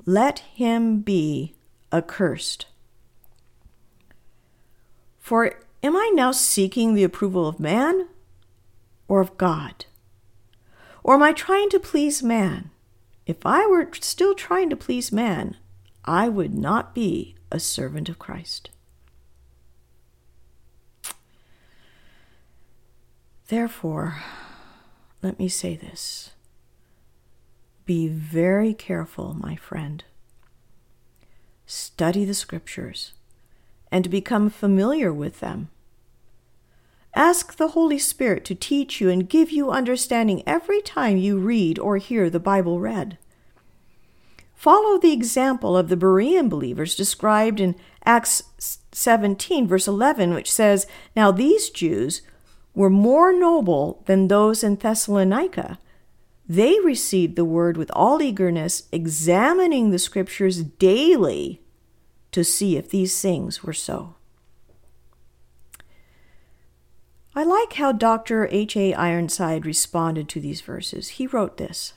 let 0.06 0.40
him 0.40 1.02
be 1.02 1.54
accursed. 1.92 2.66
For 5.20 5.60
am 5.84 5.98
I 5.98 6.12
now 6.14 6.32
seeking 6.32 6.94
the 6.94 7.04
approval 7.04 7.48
of 7.48 7.60
man 7.60 8.08
or 9.08 9.20
of 9.20 9.38
God? 9.38 9.86
Or 11.04 11.16
am 11.16 11.24
I 11.24 11.34
trying 11.34 11.70
to 11.72 11.80
please 11.80 12.24
man? 12.24 12.70
If 13.26 13.46
I 13.46 13.66
were 13.66 13.90
still 14.00 14.34
trying 14.34 14.70
to 14.70 14.78
please 14.78 15.12
man, 15.12 15.58
I 16.06 16.30
would 16.30 16.54
not 16.54 16.96
be 16.96 17.36
a 17.52 17.60
servant 17.60 18.08
of 18.08 18.20
Christ. 18.20 18.70
Therefore, 23.48 24.18
let 25.22 25.40
me 25.40 25.48
say 25.48 25.76
this. 25.76 26.32
Be 27.86 28.08
very 28.08 28.74
careful, 28.74 29.34
my 29.34 29.56
friend 29.56 30.04
study 31.68 32.24
the 32.24 32.34
scriptures, 32.34 33.12
and 33.92 34.10
become 34.10 34.50
familiar 34.50 35.14
with 35.14 35.42
them. 35.42 35.70
Ask 37.14 37.58
the 37.58 37.70
Holy 37.70 38.00
Spirit 38.00 38.46
to 38.46 38.56
teach 38.56 39.02
you 39.02 39.10
and 39.10 39.30
give 39.30 39.52
you 39.52 39.70
understanding 39.70 40.44
every 40.48 40.82
time 40.82 41.18
you 41.18 41.38
read 41.38 41.78
or 41.78 41.98
hear 41.98 42.30
the 42.30 42.40
Bible 42.40 42.80
read. 42.80 43.18
Follow 44.56 44.98
the 44.98 45.12
example 45.12 45.76
of 45.76 45.90
the 45.90 45.98
Berean 45.98 46.50
believers 46.50 46.96
described 46.96 47.60
in 47.60 47.76
Acts 48.06 48.44
17, 48.92 49.68
verse 49.68 49.88
11, 49.88 50.34
which 50.34 50.52
says, 50.52 50.88
Now 51.16 51.32
these 51.32 51.70
Jews 51.70 52.22
were 52.78 52.92
more 52.92 53.34
noble 53.34 54.04
than 54.06 54.28
those 54.28 54.64
in 54.64 54.76
Thessalonica. 54.76 55.80
They 56.48 56.80
received 56.80 57.36
the 57.36 57.44
word 57.44 57.76
with 57.76 57.90
all 57.96 58.22
eagerness, 58.22 58.84
examining 58.92 59.90
the 59.90 59.98
scriptures 59.98 60.62
daily 60.62 61.60
to 62.32 62.44
see 62.44 62.78
if 62.78 62.92
these 62.92 63.20
things 63.20 63.64
were 63.64 63.74
so. 63.74 64.14
I 67.34 67.44
like 67.44 67.74
how 67.74 67.92
Dr. 67.94 68.48
H.A. 68.52 68.94
Ironside 68.94 69.66
responded 69.66 70.30
to 70.30 70.40
these 70.40 70.62
verses. 70.62 71.10
He 71.10 71.26
wrote 71.26 71.58
this 71.58 71.94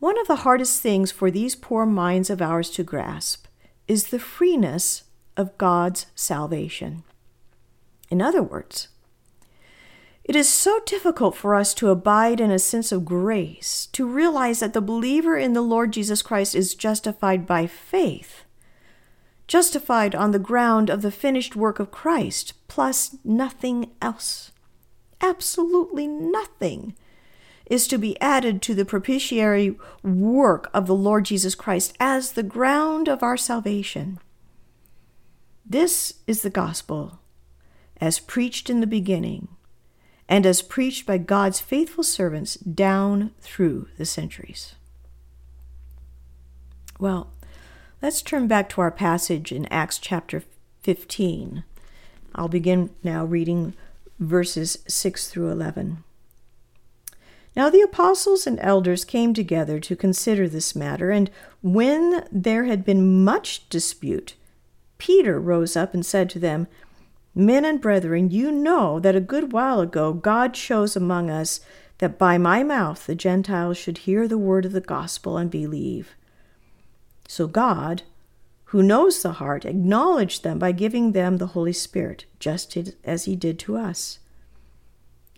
One 0.00 0.20
of 0.20 0.26
the 0.26 0.44
hardest 0.44 0.82
things 0.82 1.10
for 1.10 1.30
these 1.30 1.56
poor 1.56 1.86
minds 1.86 2.28
of 2.28 2.42
ours 2.42 2.68
to 2.72 2.84
grasp 2.84 3.46
is 3.88 4.08
the 4.08 4.18
freeness 4.18 5.04
of 5.34 5.56
God's 5.56 6.06
salvation. 6.14 7.04
In 8.12 8.20
other 8.20 8.42
words, 8.42 8.88
it 10.22 10.36
is 10.36 10.46
so 10.46 10.80
difficult 10.84 11.34
for 11.34 11.54
us 11.54 11.72
to 11.72 11.88
abide 11.88 12.42
in 12.42 12.50
a 12.50 12.58
sense 12.58 12.92
of 12.92 13.06
grace, 13.06 13.86
to 13.92 14.06
realize 14.06 14.60
that 14.60 14.74
the 14.74 14.82
believer 14.82 15.38
in 15.38 15.54
the 15.54 15.62
Lord 15.62 15.94
Jesus 15.94 16.20
Christ 16.20 16.54
is 16.54 16.74
justified 16.74 17.46
by 17.46 17.66
faith, 17.66 18.44
justified 19.48 20.14
on 20.14 20.30
the 20.30 20.38
ground 20.38 20.90
of 20.90 21.00
the 21.00 21.10
finished 21.10 21.56
work 21.56 21.80
of 21.80 21.90
Christ, 21.90 22.52
plus 22.68 23.16
nothing 23.24 23.92
else. 24.02 24.52
Absolutely 25.22 26.06
nothing 26.06 26.94
is 27.64 27.88
to 27.88 27.96
be 27.96 28.20
added 28.20 28.60
to 28.60 28.74
the 28.74 28.84
propitiatory 28.84 29.74
work 30.02 30.68
of 30.74 30.86
the 30.86 30.94
Lord 30.94 31.24
Jesus 31.24 31.54
Christ 31.54 31.96
as 31.98 32.32
the 32.32 32.42
ground 32.42 33.08
of 33.08 33.22
our 33.22 33.38
salvation. 33.38 34.20
This 35.64 36.16
is 36.26 36.42
the 36.42 36.50
gospel 36.50 37.21
as 38.02 38.18
preached 38.18 38.68
in 38.68 38.80
the 38.80 38.86
beginning 38.86 39.46
and 40.28 40.44
as 40.44 40.60
preached 40.60 41.06
by 41.06 41.16
God's 41.16 41.60
faithful 41.60 42.02
servants 42.02 42.56
down 42.56 43.30
through 43.40 43.86
the 43.96 44.04
centuries. 44.04 44.74
Well, 46.98 47.30
let's 48.02 48.20
turn 48.20 48.48
back 48.48 48.68
to 48.70 48.80
our 48.80 48.90
passage 48.90 49.52
in 49.52 49.66
Acts 49.66 50.00
chapter 50.00 50.42
15. 50.82 51.62
I'll 52.34 52.48
begin 52.48 52.90
now 53.04 53.24
reading 53.24 53.72
verses 54.18 54.78
6 54.88 55.28
through 55.28 55.50
11. 55.50 56.02
Now 57.54 57.70
the 57.70 57.82
apostles 57.82 58.48
and 58.48 58.58
elders 58.58 59.04
came 59.04 59.32
together 59.32 59.78
to 59.78 59.94
consider 59.94 60.48
this 60.48 60.74
matter, 60.74 61.12
and 61.12 61.30
when 61.60 62.26
there 62.32 62.64
had 62.64 62.84
been 62.84 63.22
much 63.22 63.68
dispute, 63.68 64.34
Peter 64.98 65.38
rose 65.38 65.76
up 65.76 65.94
and 65.94 66.04
said 66.04 66.28
to 66.30 66.40
them, 66.40 66.66
Men 67.34 67.64
and 67.64 67.80
brethren, 67.80 68.30
you 68.30 68.52
know 68.52 69.00
that 69.00 69.16
a 69.16 69.20
good 69.20 69.52
while 69.52 69.80
ago 69.80 70.12
God 70.12 70.54
chose 70.54 70.96
among 70.96 71.30
us 71.30 71.60
that 71.98 72.18
by 72.18 72.36
my 72.36 72.62
mouth 72.62 73.06
the 73.06 73.14
Gentiles 73.14 73.78
should 73.78 73.98
hear 73.98 74.28
the 74.28 74.38
word 74.38 74.64
of 74.64 74.72
the 74.72 74.80
gospel 74.80 75.36
and 75.38 75.50
believe. 75.50 76.14
So 77.28 77.46
God, 77.46 78.02
who 78.66 78.82
knows 78.82 79.22
the 79.22 79.32
heart, 79.32 79.64
acknowledged 79.64 80.42
them 80.42 80.58
by 80.58 80.72
giving 80.72 81.12
them 81.12 81.38
the 81.38 81.48
Holy 81.48 81.72
Spirit, 81.72 82.24
just 82.38 82.76
as 83.04 83.24
he 83.24 83.36
did 83.36 83.58
to 83.60 83.76
us, 83.76 84.18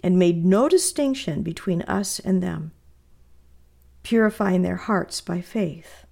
and 0.02 0.18
made 0.18 0.44
no 0.44 0.68
distinction 0.68 1.42
between 1.42 1.82
us 1.82 2.18
and 2.18 2.42
them, 2.42 2.72
purifying 4.02 4.62
their 4.62 4.76
hearts 4.76 5.20
by 5.20 5.40
faith. 5.40 6.03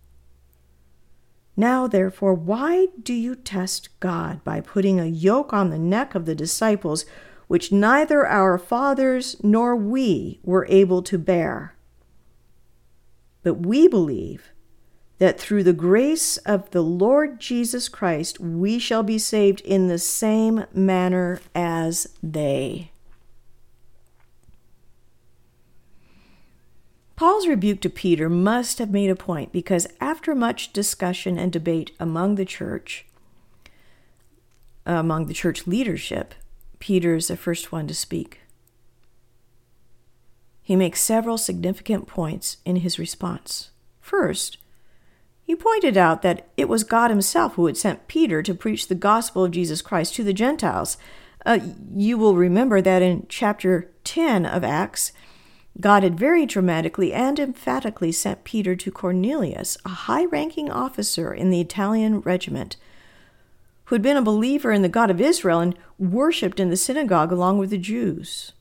Now, 1.56 1.86
therefore, 1.86 2.34
why 2.34 2.88
do 3.02 3.12
you 3.12 3.34
test 3.34 3.88
God 4.00 4.42
by 4.44 4.60
putting 4.60 4.98
a 4.98 5.06
yoke 5.06 5.52
on 5.52 5.70
the 5.70 5.78
neck 5.78 6.14
of 6.14 6.24
the 6.24 6.34
disciples 6.34 7.04
which 7.46 7.72
neither 7.72 8.26
our 8.26 8.56
fathers 8.56 9.36
nor 9.42 9.76
we 9.76 10.40
were 10.42 10.66
able 10.70 11.02
to 11.02 11.18
bear? 11.18 11.76
But 13.42 13.66
we 13.66 13.88
believe 13.88 14.52
that 15.18 15.38
through 15.38 15.64
the 15.64 15.72
grace 15.72 16.36
of 16.38 16.70
the 16.70 16.82
Lord 16.82 17.38
Jesus 17.38 17.88
Christ 17.88 18.40
we 18.40 18.78
shall 18.78 19.02
be 19.02 19.18
saved 19.18 19.60
in 19.60 19.88
the 19.88 19.98
same 19.98 20.64
manner 20.72 21.40
as 21.54 22.08
they. 22.22 22.91
Paul's 27.22 27.46
rebuke 27.46 27.80
to 27.82 27.88
Peter 27.88 28.28
must 28.28 28.80
have 28.80 28.90
made 28.90 29.08
a 29.08 29.14
point 29.14 29.52
because 29.52 29.86
after 30.00 30.34
much 30.34 30.72
discussion 30.72 31.38
and 31.38 31.52
debate 31.52 31.92
among 32.00 32.34
the 32.34 32.44
church, 32.44 33.06
among 34.84 35.26
the 35.26 35.32
church 35.32 35.64
leadership, 35.64 36.34
Peter 36.80 37.14
is 37.14 37.28
the 37.28 37.36
first 37.36 37.70
one 37.70 37.86
to 37.86 37.94
speak. 37.94 38.40
he 40.62 40.74
makes 40.74 41.00
several 41.00 41.38
significant 41.38 42.08
points 42.08 42.56
in 42.64 42.74
his 42.74 42.98
response. 42.98 43.70
First, 44.00 44.58
he 45.44 45.54
pointed 45.54 45.96
out 45.96 46.22
that 46.22 46.48
it 46.56 46.68
was 46.68 46.82
God 46.82 47.12
Himself 47.12 47.54
who 47.54 47.66
had 47.66 47.76
sent 47.76 48.08
Peter 48.08 48.42
to 48.42 48.52
preach 48.52 48.88
the 48.88 48.96
gospel 48.96 49.44
of 49.44 49.52
Jesus 49.52 49.80
Christ 49.80 50.16
to 50.16 50.24
the 50.24 50.32
Gentiles. 50.32 50.96
Uh, 51.46 51.60
you 51.94 52.18
will 52.18 52.34
remember 52.34 52.80
that 52.80 53.00
in 53.00 53.26
chapter 53.28 53.92
10 54.02 54.44
of 54.44 54.64
Acts, 54.64 55.12
God 55.80 56.02
had 56.02 56.18
very 56.18 56.46
dramatically 56.46 57.12
and 57.12 57.38
emphatically 57.38 58.12
sent 58.12 58.44
Peter 58.44 58.76
to 58.76 58.90
Cornelius, 58.90 59.78
a 59.84 59.90
high 59.90 60.26
ranking 60.26 60.70
officer 60.70 61.32
in 61.32 61.50
the 61.50 61.60
Italian 61.60 62.20
regiment, 62.20 62.76
who 63.86 63.94
had 63.94 64.02
been 64.02 64.16
a 64.16 64.22
believer 64.22 64.70
in 64.70 64.82
the 64.82 64.88
God 64.88 65.10
of 65.10 65.20
Israel 65.20 65.60
and 65.60 65.76
worshipped 65.98 66.60
in 66.60 66.70
the 66.70 66.76
synagogue 66.76 67.32
along 67.32 67.58
with 67.58 67.70
the 67.70 67.78
Jews. 67.78 68.52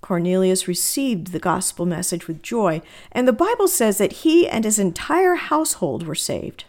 Cornelius 0.00 0.68
received 0.68 1.28
the 1.28 1.38
gospel 1.38 1.86
message 1.86 2.28
with 2.28 2.42
joy, 2.42 2.82
and 3.10 3.26
the 3.26 3.32
Bible 3.32 3.66
says 3.66 3.98
that 3.98 4.12
he 4.12 4.48
and 4.48 4.64
his 4.64 4.78
entire 4.78 5.36
household 5.36 6.06
were 6.06 6.14
saved. 6.14 6.64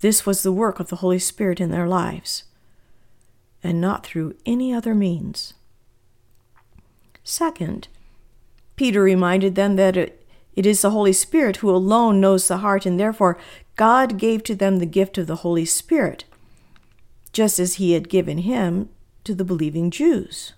This 0.00 0.26
was 0.26 0.42
the 0.42 0.52
work 0.52 0.80
of 0.80 0.88
the 0.88 0.96
Holy 0.96 1.18
Spirit 1.18 1.60
in 1.60 1.70
their 1.70 1.88
lives, 1.88 2.44
and 3.62 3.80
not 3.80 4.04
through 4.04 4.34
any 4.44 4.72
other 4.72 4.94
means. 4.94 5.54
Second, 7.24 7.88
Peter 8.76 9.02
reminded 9.02 9.54
them 9.54 9.76
that 9.76 9.96
it, 9.96 10.26
it 10.54 10.66
is 10.66 10.82
the 10.82 10.90
Holy 10.90 11.12
Spirit 11.12 11.58
who 11.58 11.70
alone 11.70 12.20
knows 12.20 12.48
the 12.48 12.58
heart, 12.58 12.86
and 12.86 12.98
therefore 12.98 13.38
God 13.76 14.18
gave 14.18 14.42
to 14.44 14.54
them 14.54 14.78
the 14.78 14.86
gift 14.86 15.18
of 15.18 15.26
the 15.26 15.36
Holy 15.36 15.64
Spirit, 15.64 16.24
just 17.32 17.58
as 17.58 17.74
he 17.74 17.92
had 17.92 18.08
given 18.08 18.38
him 18.38 18.88
to 19.24 19.34
the 19.34 19.44
believing 19.44 19.90
Jews. 19.90 20.54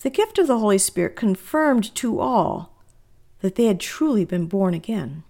The 0.00 0.10
gift 0.10 0.38
of 0.38 0.46
the 0.46 0.58
Holy 0.58 0.78
Spirit 0.78 1.16
confirmed 1.16 1.94
to 1.96 2.20
all 2.20 2.74
that 3.40 3.54
they 3.54 3.66
had 3.66 3.80
truly 3.80 4.24
been 4.24 4.46
born 4.46 4.74
again. 4.74 5.24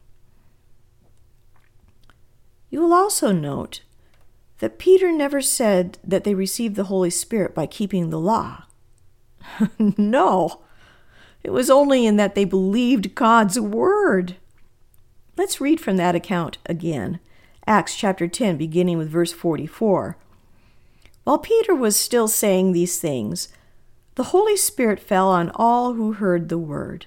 You 2.68 2.80
will 2.80 2.92
also 2.92 3.32
note 3.32 3.82
that 4.58 4.78
Peter 4.78 5.10
never 5.10 5.40
said 5.40 5.98
that 6.04 6.24
they 6.24 6.34
received 6.34 6.76
the 6.76 6.84
Holy 6.84 7.10
Spirit 7.10 7.54
by 7.54 7.66
keeping 7.66 8.10
the 8.10 8.20
law. 8.20 8.64
no, 9.78 10.60
it 11.42 11.50
was 11.50 11.70
only 11.70 12.06
in 12.06 12.16
that 12.16 12.34
they 12.34 12.44
believed 12.44 13.14
God's 13.14 13.58
word. 13.58 14.36
Let's 15.36 15.60
read 15.60 15.80
from 15.80 15.96
that 15.96 16.14
account 16.14 16.58
again. 16.66 17.20
Acts 17.66 17.96
chapter 17.96 18.28
10, 18.28 18.56
beginning 18.56 18.98
with 18.98 19.08
verse 19.08 19.32
44. 19.32 20.16
While 21.24 21.38
Peter 21.38 21.74
was 21.74 21.96
still 21.96 22.28
saying 22.28 22.72
these 22.72 22.98
things, 22.98 23.48
the 24.16 24.24
Holy 24.24 24.56
Spirit 24.56 25.00
fell 25.00 25.28
on 25.28 25.50
all 25.54 25.94
who 25.94 26.12
heard 26.12 26.48
the 26.48 26.58
word. 26.58 27.06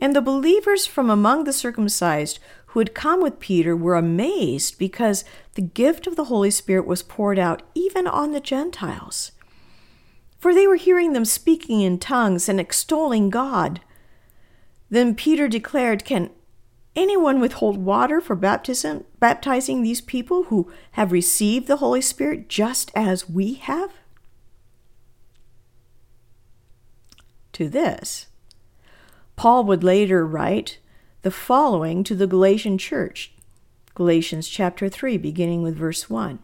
And 0.00 0.14
the 0.14 0.20
believers 0.20 0.86
from 0.86 1.10
among 1.10 1.44
the 1.44 1.52
circumcised 1.52 2.38
who 2.66 2.80
had 2.80 2.94
come 2.94 3.22
with 3.22 3.38
Peter 3.38 3.76
were 3.76 3.94
amazed 3.94 4.78
because 4.78 5.24
the 5.54 5.62
gift 5.62 6.06
of 6.06 6.16
the 6.16 6.24
Holy 6.24 6.50
Spirit 6.50 6.86
was 6.86 7.02
poured 7.02 7.38
out 7.38 7.62
even 7.74 8.06
on 8.06 8.32
the 8.32 8.40
Gentiles. 8.40 9.30
For 10.44 10.52
they 10.52 10.66
were 10.66 10.76
hearing 10.76 11.14
them 11.14 11.24
speaking 11.24 11.80
in 11.80 11.98
tongues 11.98 12.50
and 12.50 12.60
extolling 12.60 13.30
God. 13.30 13.80
Then 14.90 15.14
Peter 15.14 15.48
declared, 15.48 16.04
Can 16.04 16.28
anyone 16.94 17.40
withhold 17.40 17.78
water 17.78 18.20
for 18.20 18.36
baptism, 18.36 19.04
baptizing 19.18 19.82
these 19.82 20.02
people 20.02 20.42
who 20.42 20.70
have 20.90 21.12
received 21.12 21.66
the 21.66 21.78
Holy 21.78 22.02
Spirit 22.02 22.50
just 22.50 22.92
as 22.94 23.26
we 23.26 23.54
have? 23.54 23.92
to 27.52 27.70
this. 27.70 28.26
Paul 29.36 29.64
would 29.64 29.82
later 29.82 30.26
write 30.26 30.76
the 31.22 31.30
following 31.30 32.04
to 32.04 32.14
the 32.14 32.26
Galatian 32.26 32.76
church 32.76 33.32
Galatians 33.94 34.46
chapter 34.46 34.90
3, 34.90 35.16
beginning 35.16 35.62
with 35.62 35.74
verse 35.74 36.10
1. 36.10 36.38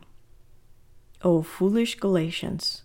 O 1.20 1.42
foolish 1.42 1.96
Galatians, 1.96 2.84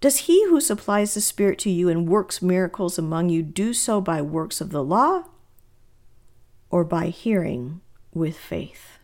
Does 0.00 0.18
he 0.18 0.44
who 0.46 0.60
supplies 0.60 1.14
the 1.14 1.20
Spirit 1.20 1.58
to 1.60 1.70
you 1.70 1.88
and 1.88 2.08
works 2.08 2.40
miracles 2.40 2.98
among 2.98 3.30
you 3.30 3.42
do 3.42 3.72
so 3.72 4.00
by 4.00 4.22
works 4.22 4.60
of 4.60 4.70
the 4.70 4.84
law 4.84 5.24
or 6.70 6.84
by 6.84 7.06
hearing 7.08 7.80
with 8.12 8.36
faith? 8.36 8.98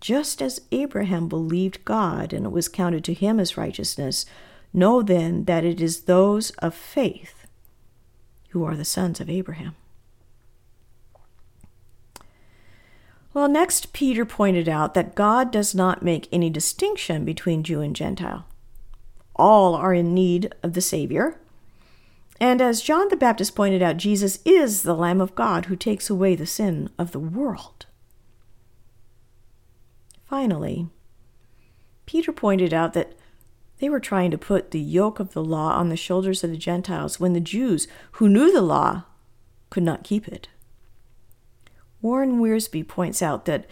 Just 0.00 0.42
as 0.42 0.60
Abraham 0.70 1.28
believed 1.28 1.84
God 1.84 2.32
and 2.32 2.46
it 2.46 2.52
was 2.52 2.68
counted 2.68 3.02
to 3.04 3.14
him 3.14 3.40
as 3.40 3.56
righteousness, 3.56 4.26
Know 4.76 5.02
then 5.02 5.44
that 5.44 5.64
it 5.64 5.80
is 5.80 6.02
those 6.02 6.50
of 6.58 6.74
faith 6.74 7.46
who 8.48 8.64
are 8.64 8.76
the 8.76 8.84
sons 8.84 9.20
of 9.20 9.30
Abraham. 9.30 9.76
Well, 13.32 13.48
next, 13.48 13.92
Peter 13.92 14.24
pointed 14.24 14.68
out 14.68 14.94
that 14.94 15.14
God 15.14 15.52
does 15.52 15.76
not 15.76 16.02
make 16.02 16.28
any 16.32 16.50
distinction 16.50 17.24
between 17.24 17.62
Jew 17.62 17.80
and 17.80 17.94
Gentile. 17.94 18.46
All 19.36 19.74
are 19.74 19.94
in 19.94 20.14
need 20.14 20.52
of 20.62 20.74
the 20.74 20.80
Savior. 20.80 21.40
And 22.40 22.60
as 22.60 22.82
John 22.82 23.08
the 23.08 23.16
Baptist 23.16 23.54
pointed 23.54 23.82
out, 23.82 23.96
Jesus 23.96 24.38
is 24.44 24.82
the 24.82 24.94
Lamb 24.94 25.20
of 25.20 25.34
God 25.34 25.66
who 25.66 25.76
takes 25.76 26.10
away 26.10 26.34
the 26.34 26.46
sin 26.46 26.90
of 26.98 27.12
the 27.12 27.20
world. 27.20 27.86
Finally, 30.24 30.88
Peter 32.06 32.32
pointed 32.32 32.74
out 32.74 32.92
that 32.94 33.14
they 33.78 33.88
were 33.88 34.00
trying 34.00 34.30
to 34.30 34.38
put 34.38 34.70
the 34.70 34.80
yoke 34.80 35.20
of 35.20 35.32
the 35.32 35.44
law 35.44 35.72
on 35.72 35.88
the 35.88 35.96
shoulders 35.96 36.42
of 36.42 36.50
the 36.50 36.56
Gentiles 36.56 37.18
when 37.18 37.32
the 37.32 37.40
Jews, 37.40 37.86
who 38.12 38.28
knew 38.28 38.52
the 38.52 38.62
law, 38.62 39.04
could 39.70 39.82
not 39.82 40.04
keep 40.04 40.28
it. 40.28 40.48
Warren 42.00 42.40
Wiersbe 42.40 42.86
points 42.86 43.22
out 43.22 43.46
that 43.46 43.66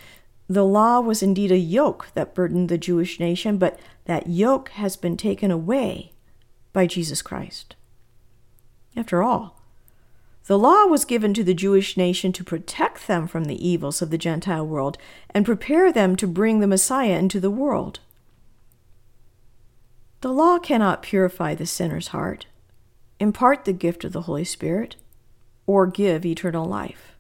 the 0.49 0.65
law 0.65 1.01
was 1.01 1.23
indeed 1.23 1.53
a 1.53 1.59
yoke 1.59 2.09
that 2.15 2.35
burdened 2.35 2.69
the 2.69 2.79
Jewish 2.79 3.19
nation, 3.19 3.59
but 3.59 3.79
that 4.05 4.29
yoke 4.29 4.71
has 4.71 4.97
been 4.97 5.17
taken 5.17 5.51
away 5.51 6.13
by 6.73 6.87
Jesus 6.87 7.23
Christ. 7.23 7.77
After 8.97 9.23
all, 9.23 9.61
the 10.47 10.59
law 10.59 10.87
was 10.87 11.05
given 11.05 11.33
to 11.35 11.45
the 11.45 11.55
Jewish 11.55 11.97
nation 11.97 12.33
to 12.33 12.45
protect 12.45 13.07
them 13.07 13.29
from 13.29 13.45
the 13.45 13.67
evils 13.67 14.03
of 14.03 14.11
the 14.11 14.19
Gentile 14.19 14.67
world 14.67 14.99
and 15.31 15.47
prepare 15.47 15.93
them 15.93 16.17
to 16.17 16.27
bring 16.27 16.59
the 16.61 16.67
Messiah 16.67 17.17
into 17.17 17.39
the 17.39 17.51
world. 17.51 18.01
The 20.21 20.33
law 20.33 20.59
cannot 20.59 21.03
purify 21.03 21.55
the 21.55 21.67
sinner's 21.67 22.09
heart, 22.09 22.47
impart 23.21 23.65
the 23.65 23.73
gift 23.73 24.05
of 24.05 24.13
the 24.13 24.23
Holy 24.23 24.45
Spirit, 24.45 24.97
or 25.67 25.87
give 25.87 26.27
eternal 26.27 26.65
life. 26.65 27.12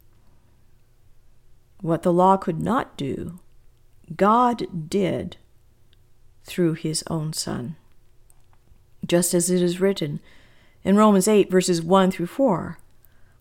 What 1.82 2.02
the 2.02 2.12
law 2.12 2.38
could 2.38 2.60
not 2.60 2.96
do, 2.96 3.40
God 4.16 4.88
did 4.88 5.36
through 6.44 6.74
his 6.74 7.04
own 7.08 7.34
Son. 7.34 7.76
Just 9.06 9.34
as 9.34 9.50
it 9.50 9.60
is 9.60 9.80
written 9.80 10.20
in 10.82 10.96
Romans 10.96 11.28
8, 11.28 11.50
verses 11.50 11.82
1 11.82 12.10
through 12.10 12.26
4, 12.26 12.78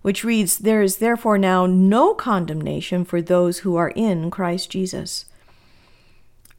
which 0.02 0.26
reads, 0.26 0.58
There 0.58 0.82
is 0.82 0.98
therefore 0.98 1.38
now 1.38 1.66
no 1.66 2.14
condemnation 2.14 3.06
for 3.06 3.22
those 3.22 3.60
who 3.60 3.78
are 3.78 3.92
in 3.92 4.30
Christ 4.30 4.70
Jesus 4.70 5.26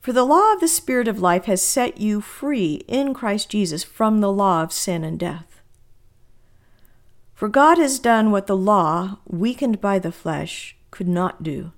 for 0.03 0.12
the 0.12 0.25
law 0.25 0.53
of 0.53 0.59
the 0.59 0.66
Spirit 0.66 1.07
of 1.07 1.21
life 1.21 1.45
has 1.45 1.62
set 1.62 2.01
you 2.01 2.21
free 2.21 2.83
in 2.88 3.14
Christ 3.14 3.49
Jesus 3.49 3.85
from 3.85 4.21
the 4.21 4.33
law 4.33 4.64
of 4.64 4.73
sin 4.73 5.05
and 5.05 5.16
death. 5.16 5.62
For 7.33 7.49
God 7.49 7.79
has 7.79 8.01
done 8.01 8.33
what 8.33 8.49
the 8.49 8.57
law, 8.57 9.18
weakened 9.27 9.81
by 9.81 10.01
the 10.01 10.11
flesh, 10.11 10.77
could 10.93 11.09
not 11.09 11.43
do. 11.43 11.73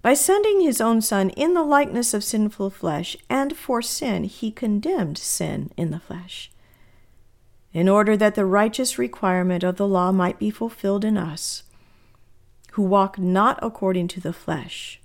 By 0.00 0.14
sending 0.14 0.62
his 0.62 0.80
own 0.80 1.02
Son 1.02 1.28
in 1.30 1.52
the 1.52 1.62
likeness 1.62 2.14
of 2.14 2.24
sinful 2.24 2.70
flesh, 2.70 3.14
and 3.28 3.54
for 3.54 3.82
sin, 3.82 4.24
he 4.24 4.50
condemned 4.50 5.18
sin 5.18 5.70
in 5.76 5.90
the 5.90 6.00
flesh, 6.00 6.50
in 7.74 7.86
order 7.86 8.16
that 8.16 8.34
the 8.34 8.46
righteous 8.46 8.98
requirement 8.98 9.62
of 9.62 9.76
the 9.76 9.86
law 9.86 10.12
might 10.12 10.38
be 10.38 10.48
fulfilled 10.48 11.04
in 11.04 11.18
us, 11.18 11.64
who 12.72 12.82
walk 12.82 13.18
not 13.18 13.58
according 13.60 14.08
to 14.08 14.20
the 14.20 14.32
flesh 14.32 14.98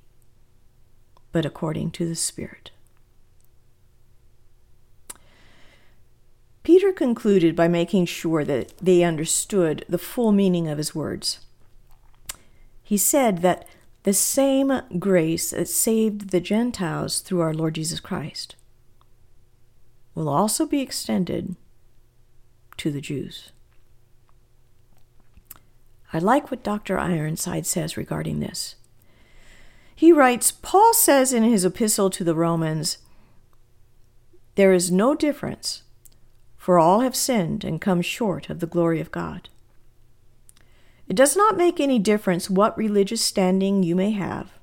but 1.33 1.45
according 1.45 1.91
to 1.91 2.07
the 2.07 2.15
Spirit. 2.15 2.71
Peter 6.61 6.93
concluded 6.93 7.57
by 7.57 7.67
making 7.67 8.05
sure 8.05 8.45
that 8.45 8.77
they 8.77 9.03
understood 9.03 9.83
the 9.89 9.97
full 9.97 10.31
meaning 10.31 10.69
of 10.69 10.77
his 10.77 10.95
words. 10.95 11.39
He 12.83 12.97
said 12.97 13.39
that 13.39 13.67
the 14.03 14.13
same 14.13 14.81
grace 14.99 15.51
that 15.51 15.69
saved 15.69 16.29
the 16.29 16.41
Gentiles 16.41 17.19
through 17.19 17.39
our 17.39 17.53
Lord 17.53 17.75
Jesus 17.75 18.01
Christ 18.01 18.55
will 20.13 20.29
also 20.29 20.65
be 20.65 20.81
extended 20.81 21.55
to 22.77 22.91
the 22.91 23.01
Jews. 23.01 23.51
I 26.11 26.19
like 26.19 26.51
what 26.51 26.63
Dr. 26.63 26.99
Ironside 26.99 27.65
says 27.65 27.97
regarding 27.97 28.39
this. 28.39 28.75
He 29.95 30.11
writes 30.11 30.51
Paul 30.51 30.93
says 30.93 31.33
in 31.33 31.43
his 31.43 31.65
epistle 31.65 32.09
to 32.11 32.23
the 32.23 32.35
Romans, 32.35 32.97
There 34.55 34.73
is 34.73 34.91
no 34.91 35.15
difference, 35.15 35.83
for 36.57 36.77
all 36.77 36.99
have 36.99 37.15
sinned 37.15 37.63
and 37.63 37.81
come 37.81 38.01
short 38.01 38.49
of 38.49 38.59
the 38.59 38.67
glory 38.67 38.99
of 38.99 39.11
God. 39.11 39.49
It 41.13 41.17
does 41.17 41.35
not 41.35 41.57
make 41.57 41.79
any 41.79 41.99
difference 41.99 42.49
what 42.49 42.75
religious 42.75 43.21
standing 43.23 43.83
you 43.83 43.95
may 43.95 44.09
have, 44.13 44.53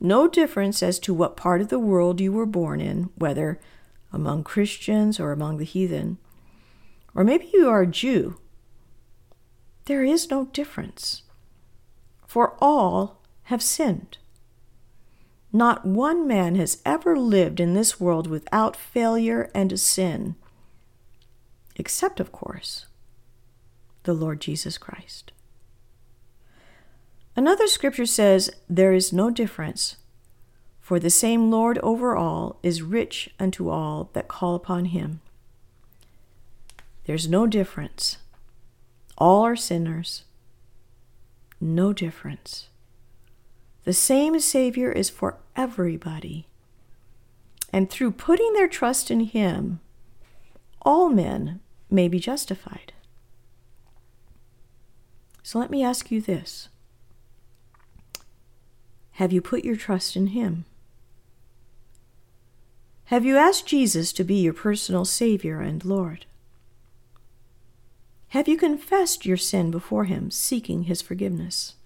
no 0.00 0.26
difference 0.26 0.82
as 0.82 0.98
to 0.98 1.14
what 1.14 1.36
part 1.36 1.60
of 1.60 1.68
the 1.68 1.78
world 1.78 2.20
you 2.20 2.32
were 2.32 2.46
born 2.46 2.80
in, 2.80 3.10
whether 3.14 3.60
among 4.12 4.42
Christians 4.42 5.20
or 5.20 5.30
among 5.30 5.58
the 5.58 5.64
heathen, 5.64 6.18
or 7.14 7.22
maybe 7.22 7.48
you 7.54 7.68
are 7.68 7.82
a 7.82 7.86
Jew. 7.86 8.40
There 9.84 10.02
is 10.02 10.32
no 10.32 10.46
difference, 10.46 11.22
for 12.26 12.56
all 12.60 13.22
have 13.44 13.62
sinned. 13.62 14.18
Not 15.52 15.86
one 15.86 16.26
man 16.26 16.56
has 16.56 16.82
ever 16.84 17.16
lived 17.16 17.60
in 17.60 17.74
this 17.74 18.00
world 18.00 18.26
without 18.26 18.74
failure 18.74 19.48
and 19.54 19.70
a 19.72 19.78
sin, 19.78 20.34
except, 21.76 22.18
of 22.18 22.32
course, 22.32 22.86
the 24.02 24.12
Lord 24.12 24.40
Jesus 24.40 24.76
Christ. 24.76 25.30
Another 27.36 27.66
scripture 27.66 28.06
says, 28.06 28.50
There 28.68 28.94
is 28.94 29.12
no 29.12 29.30
difference, 29.30 29.96
for 30.80 30.98
the 30.98 31.10
same 31.10 31.50
Lord 31.50 31.78
over 31.82 32.16
all 32.16 32.58
is 32.62 32.80
rich 32.80 33.28
unto 33.38 33.68
all 33.68 34.08
that 34.14 34.26
call 34.26 34.54
upon 34.54 34.86
him. 34.86 35.20
There's 37.04 37.28
no 37.28 37.46
difference. 37.46 38.18
All 39.18 39.42
are 39.44 39.54
sinners. 39.54 40.24
No 41.60 41.92
difference. 41.92 42.68
The 43.84 43.92
same 43.92 44.40
Savior 44.40 44.90
is 44.90 45.08
for 45.08 45.36
everybody. 45.54 46.48
And 47.72 47.88
through 47.88 48.12
putting 48.12 48.52
their 48.52 48.68
trust 48.68 49.10
in 49.10 49.20
Him, 49.20 49.80
all 50.82 51.08
men 51.08 51.60
may 51.90 52.08
be 52.08 52.18
justified. 52.18 52.92
So 55.42 55.58
let 55.60 55.70
me 55.70 55.84
ask 55.84 56.10
you 56.10 56.20
this 56.20 56.68
Have 59.16 59.32
you 59.32 59.40
put 59.40 59.64
your 59.64 59.76
trust 59.76 60.14
in 60.14 60.28
Him? 60.28 60.66
Have 63.06 63.24
you 63.24 63.38
asked 63.38 63.66
Jesus 63.66 64.12
to 64.12 64.24
be 64.24 64.34
your 64.34 64.52
personal 64.52 65.06
Savior 65.06 65.60
and 65.60 65.82
Lord? 65.82 66.26
Have 68.28 68.46
you 68.46 68.58
confessed 68.58 69.24
your 69.24 69.38
sin 69.38 69.70
before 69.70 70.04
Him, 70.04 70.30
seeking 70.30 70.82
His 70.82 71.00
forgiveness? 71.00 71.76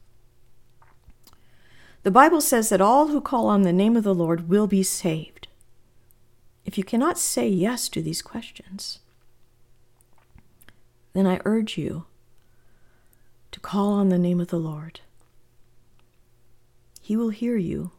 The 2.03 2.11
Bible 2.11 2.41
says 2.41 2.69
that 2.71 2.81
all 2.81 3.09
who 3.09 3.21
call 3.21 3.47
on 3.47 3.63
the 3.63 3.73
name 3.73 3.97
of 3.97 4.03
the 4.03 4.15
Lord 4.15 4.49
will 4.49 4.67
be 4.67 4.83
saved. 4.83 5.47
If 6.65 6.77
you 6.77 6.83
cannot 6.83 7.17
say 7.17 7.49
yes 7.49 7.89
to 7.91 8.03
these 8.03 8.23
questions, 8.23 8.99
then 11.13 11.29
I 11.29 11.41
urge 11.45 11.79
you 11.79 12.07
to 13.53 13.61
call 13.61 13.93
on 13.93 14.09
the 14.09 14.19
name 14.19 14.41
of 14.41 14.49
the 14.49 14.59
Lord. 14.59 14.99
He 17.11 17.17
will 17.17 17.31
hear 17.31 17.57
you 17.57 17.91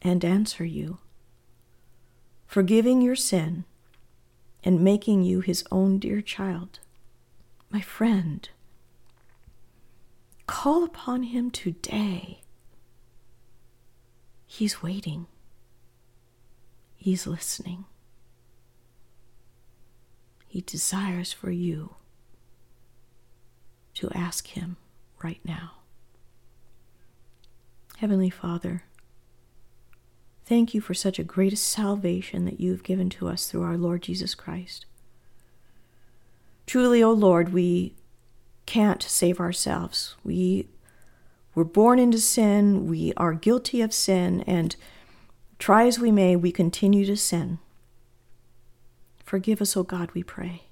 and 0.00 0.24
answer 0.24 0.64
you, 0.64 1.00
forgiving 2.46 3.02
your 3.02 3.14
sin 3.14 3.66
and 4.64 4.80
making 4.80 5.22
you 5.22 5.40
his 5.40 5.62
own 5.70 5.98
dear 5.98 6.22
child. 6.22 6.78
My 7.68 7.82
friend, 7.82 8.48
call 10.46 10.82
upon 10.82 11.24
him 11.24 11.50
today. 11.50 12.40
He's 14.46 14.82
waiting. 14.82 15.26
He's 16.96 17.26
listening. 17.26 17.84
He 20.46 20.62
desires 20.62 21.34
for 21.34 21.50
you 21.50 21.96
to 23.96 24.10
ask 24.14 24.46
Him 24.46 24.78
right 25.22 25.40
now. 25.44 25.77
Heavenly 27.98 28.30
Father, 28.30 28.84
thank 30.46 30.72
you 30.72 30.80
for 30.80 30.94
such 30.94 31.18
a 31.18 31.24
great 31.24 31.58
salvation 31.58 32.44
that 32.44 32.60
you 32.60 32.70
have 32.70 32.84
given 32.84 33.10
to 33.10 33.26
us 33.26 33.50
through 33.50 33.62
our 33.62 33.76
Lord 33.76 34.02
Jesus 34.02 34.36
Christ. 34.36 34.86
Truly, 36.64 37.02
O 37.02 37.08
oh 37.08 37.12
Lord, 37.12 37.52
we 37.52 37.94
can't 38.66 39.02
save 39.02 39.40
ourselves. 39.40 40.14
We 40.22 40.68
we're 41.56 41.64
born 41.64 41.98
into 41.98 42.18
sin, 42.18 42.86
we 42.86 43.12
are 43.16 43.34
guilty 43.34 43.80
of 43.80 43.92
sin, 43.92 44.42
and 44.42 44.76
try 45.58 45.88
as 45.88 45.98
we 45.98 46.12
may, 46.12 46.36
we 46.36 46.52
continue 46.52 47.04
to 47.04 47.16
sin. 47.16 47.58
Forgive 49.24 49.60
us, 49.60 49.76
O 49.76 49.82
God, 49.82 50.12
we 50.12 50.22
pray. 50.22 50.62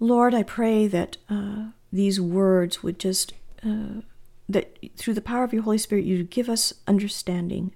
Lord, 0.00 0.34
I 0.34 0.44
pray 0.44 0.86
that 0.86 1.18
uh, 1.28 1.72
these 1.92 2.18
words 2.18 2.82
would 2.82 2.98
just, 2.98 3.34
uh, 3.64 4.02
that 4.48 4.78
through 4.96 5.14
the 5.14 5.20
power 5.20 5.44
of 5.44 5.52
your 5.52 5.62
Holy 5.62 5.78
Spirit, 5.78 6.04
you 6.04 6.22
give 6.24 6.48
us 6.48 6.72
understanding 6.86 7.74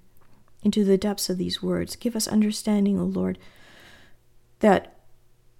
into 0.63 0.83
the 0.83 0.97
depths 0.97 1.29
of 1.29 1.37
these 1.37 1.61
words. 1.61 1.95
Give 1.95 2.15
us 2.15 2.27
understanding, 2.27 2.99
O 2.99 3.03
Lord, 3.03 3.37
that 4.59 4.89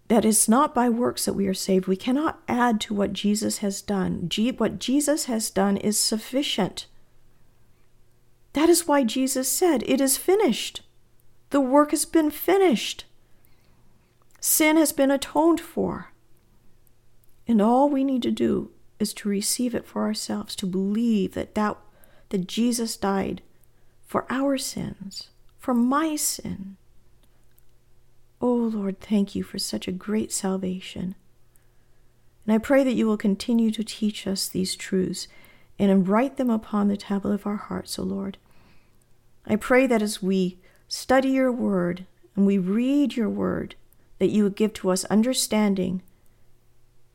that 0.10 0.26
it's 0.26 0.50
not 0.50 0.76
by 0.76 0.90
works 0.90 1.26
that 1.26 1.34
we 1.34 1.48
are 1.48 1.54
saved. 1.54 1.88
We 1.88 1.96
cannot 1.96 2.42
add 2.48 2.82
to 2.82 2.94
what 2.94 3.14
Jesus 3.14 3.60
has 3.60 3.82
done. 3.82 4.30
what 4.58 4.78
Jesus 4.78 5.26
has 5.26 5.50
done 5.50 5.78
is 5.78 5.98
sufficient. 5.98 6.88
That 8.52 8.70
is 8.70 8.88
why 8.88 9.04
Jesus 9.04 9.50
said, 9.50 9.82
It 9.88 10.02
is 10.02 10.18
finished. 10.18 10.82
The 11.50 11.62
work 11.62 11.92
has 11.92 12.06
been 12.06 12.32
finished. 12.32 13.06
Sin 14.40 14.78
has 14.78 14.92
been 14.92 15.10
atoned 15.10 15.62
for. 15.62 16.12
And 17.48 17.62
all 17.62 17.90
we 17.90 18.04
need 18.04 18.22
to 18.24 18.32
do 18.32 18.72
is 19.04 19.14
to 19.14 19.30
receive 19.30 19.76
it 19.76 19.86
for 19.86 20.02
ourselves, 20.02 20.56
to 20.56 20.66
believe 20.66 21.36
that, 21.36 21.54
that, 21.54 21.78
that 22.30 22.48
Jesus 22.48 22.98
died 22.98 23.44
for 24.08 24.26
our 24.32 24.58
sins, 24.58 25.30
for 25.60 25.76
my 25.76 26.16
sin 26.16 26.78
Oh 28.44 28.56
Lord, 28.56 29.00
thank 29.00 29.36
you 29.36 29.42
for 29.42 29.58
such 29.58 29.88
a 29.88 29.94
great 29.94 30.30
salvation. 30.30 31.16
And 32.46 32.54
I 32.54 32.58
pray 32.58 32.84
that 32.84 32.92
you 32.92 33.08
will 33.08 33.16
continue 33.16 33.72
to 33.72 33.86
teach 33.86 34.28
us 34.28 34.50
these 34.50 34.76
truths 34.76 35.30
and 35.80 36.06
write 36.10 36.36
them 36.36 36.50
upon 36.50 36.90
the 36.90 36.98
tablet 36.98 37.36
of 37.36 37.48
our 37.48 37.56
hearts, 37.56 37.98
O 37.98 38.04
Lord. 38.04 38.38
I 39.48 39.56
pray 39.56 39.88
that 39.88 40.02
as 40.02 40.22
we 40.22 40.58
study 40.90 41.30
your 41.30 41.54
word 41.54 42.06
and 42.36 42.46
we 42.46 42.58
read 42.58 43.16
your 43.16 43.30
word, 43.30 43.76
that 44.20 44.30
you 44.30 44.44
would 44.44 44.58
give 44.58 44.74
to 44.74 44.90
us 44.90 45.06
understanding 45.06 46.02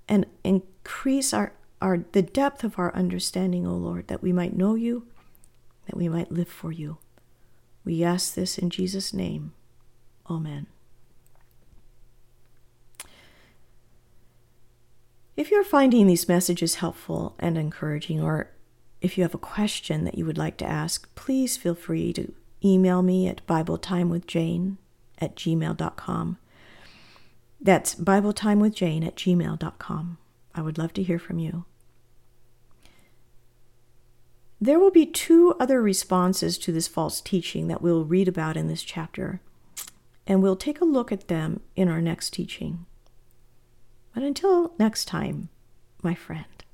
and 0.08 0.24
increase 0.42 1.34
our, 1.34 1.52
our 1.80 2.04
the 2.12 2.22
depth 2.22 2.64
of 2.64 2.78
our 2.78 2.94
understanding, 2.94 3.66
O 3.66 3.74
Lord, 3.74 4.08
that 4.08 4.22
we 4.22 4.32
might 4.32 4.56
know 4.56 4.74
you, 4.74 5.06
that 5.86 5.96
we 5.96 6.08
might 6.08 6.32
live 6.32 6.48
for 6.48 6.72
you. 6.72 6.98
We 7.84 8.02
ask 8.02 8.34
this 8.34 8.58
in 8.58 8.70
Jesus' 8.70 9.14
name. 9.14 9.52
Amen. 10.28 10.66
If 15.36 15.50
you're 15.52 15.64
finding 15.64 16.06
these 16.06 16.28
messages 16.28 16.76
helpful 16.76 17.36
and 17.38 17.56
encouraging, 17.56 18.20
or 18.20 18.50
if 19.00 19.16
you 19.16 19.22
have 19.22 19.34
a 19.34 19.38
question 19.38 20.04
that 20.04 20.18
you 20.18 20.26
would 20.26 20.36
like 20.36 20.56
to 20.56 20.66
ask, 20.66 21.14
please 21.14 21.56
feel 21.56 21.76
free 21.76 22.12
to 22.14 22.32
email 22.64 23.02
me 23.02 23.28
at 23.28 23.46
BibleTimeWithJane 23.46 24.76
at 25.20 25.36
gmail.com. 25.36 26.38
That's 27.60 27.94
BibleTimeWithJane 27.94 29.06
at 29.06 29.16
gmail.com. 29.16 30.18
I 30.58 30.62
would 30.62 30.76
love 30.76 30.92
to 30.94 31.04
hear 31.04 31.20
from 31.20 31.38
you. 31.38 31.66
There 34.60 34.80
will 34.80 34.90
be 34.90 35.06
two 35.06 35.54
other 35.60 35.80
responses 35.80 36.58
to 36.58 36.72
this 36.72 36.88
false 36.88 37.20
teaching 37.20 37.68
that 37.68 37.80
we'll 37.80 38.04
read 38.04 38.26
about 38.26 38.56
in 38.56 38.66
this 38.66 38.82
chapter, 38.82 39.40
and 40.26 40.42
we'll 40.42 40.56
take 40.56 40.80
a 40.80 40.84
look 40.84 41.12
at 41.12 41.28
them 41.28 41.60
in 41.76 41.88
our 41.88 42.00
next 42.00 42.32
teaching. 42.32 42.86
But 44.12 44.24
until 44.24 44.74
next 44.80 45.04
time, 45.04 45.48
my 46.02 46.16
friend, 46.16 46.64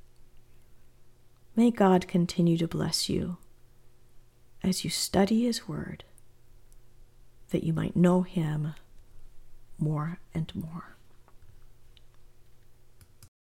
may 1.55 1.71
God 1.71 2.09
continue 2.09 2.57
to 2.57 2.67
bless 2.67 3.11
you 3.11 3.37
as 4.63 4.83
you 4.83 4.89
study 4.89 5.45
His 5.45 5.69
Word, 5.69 6.05
that 7.51 7.65
you 7.65 7.75
might 7.75 7.97
know 7.97 8.23
Him 8.23 8.73
more 9.79 10.21
and 10.33 10.51
more. 10.55 10.94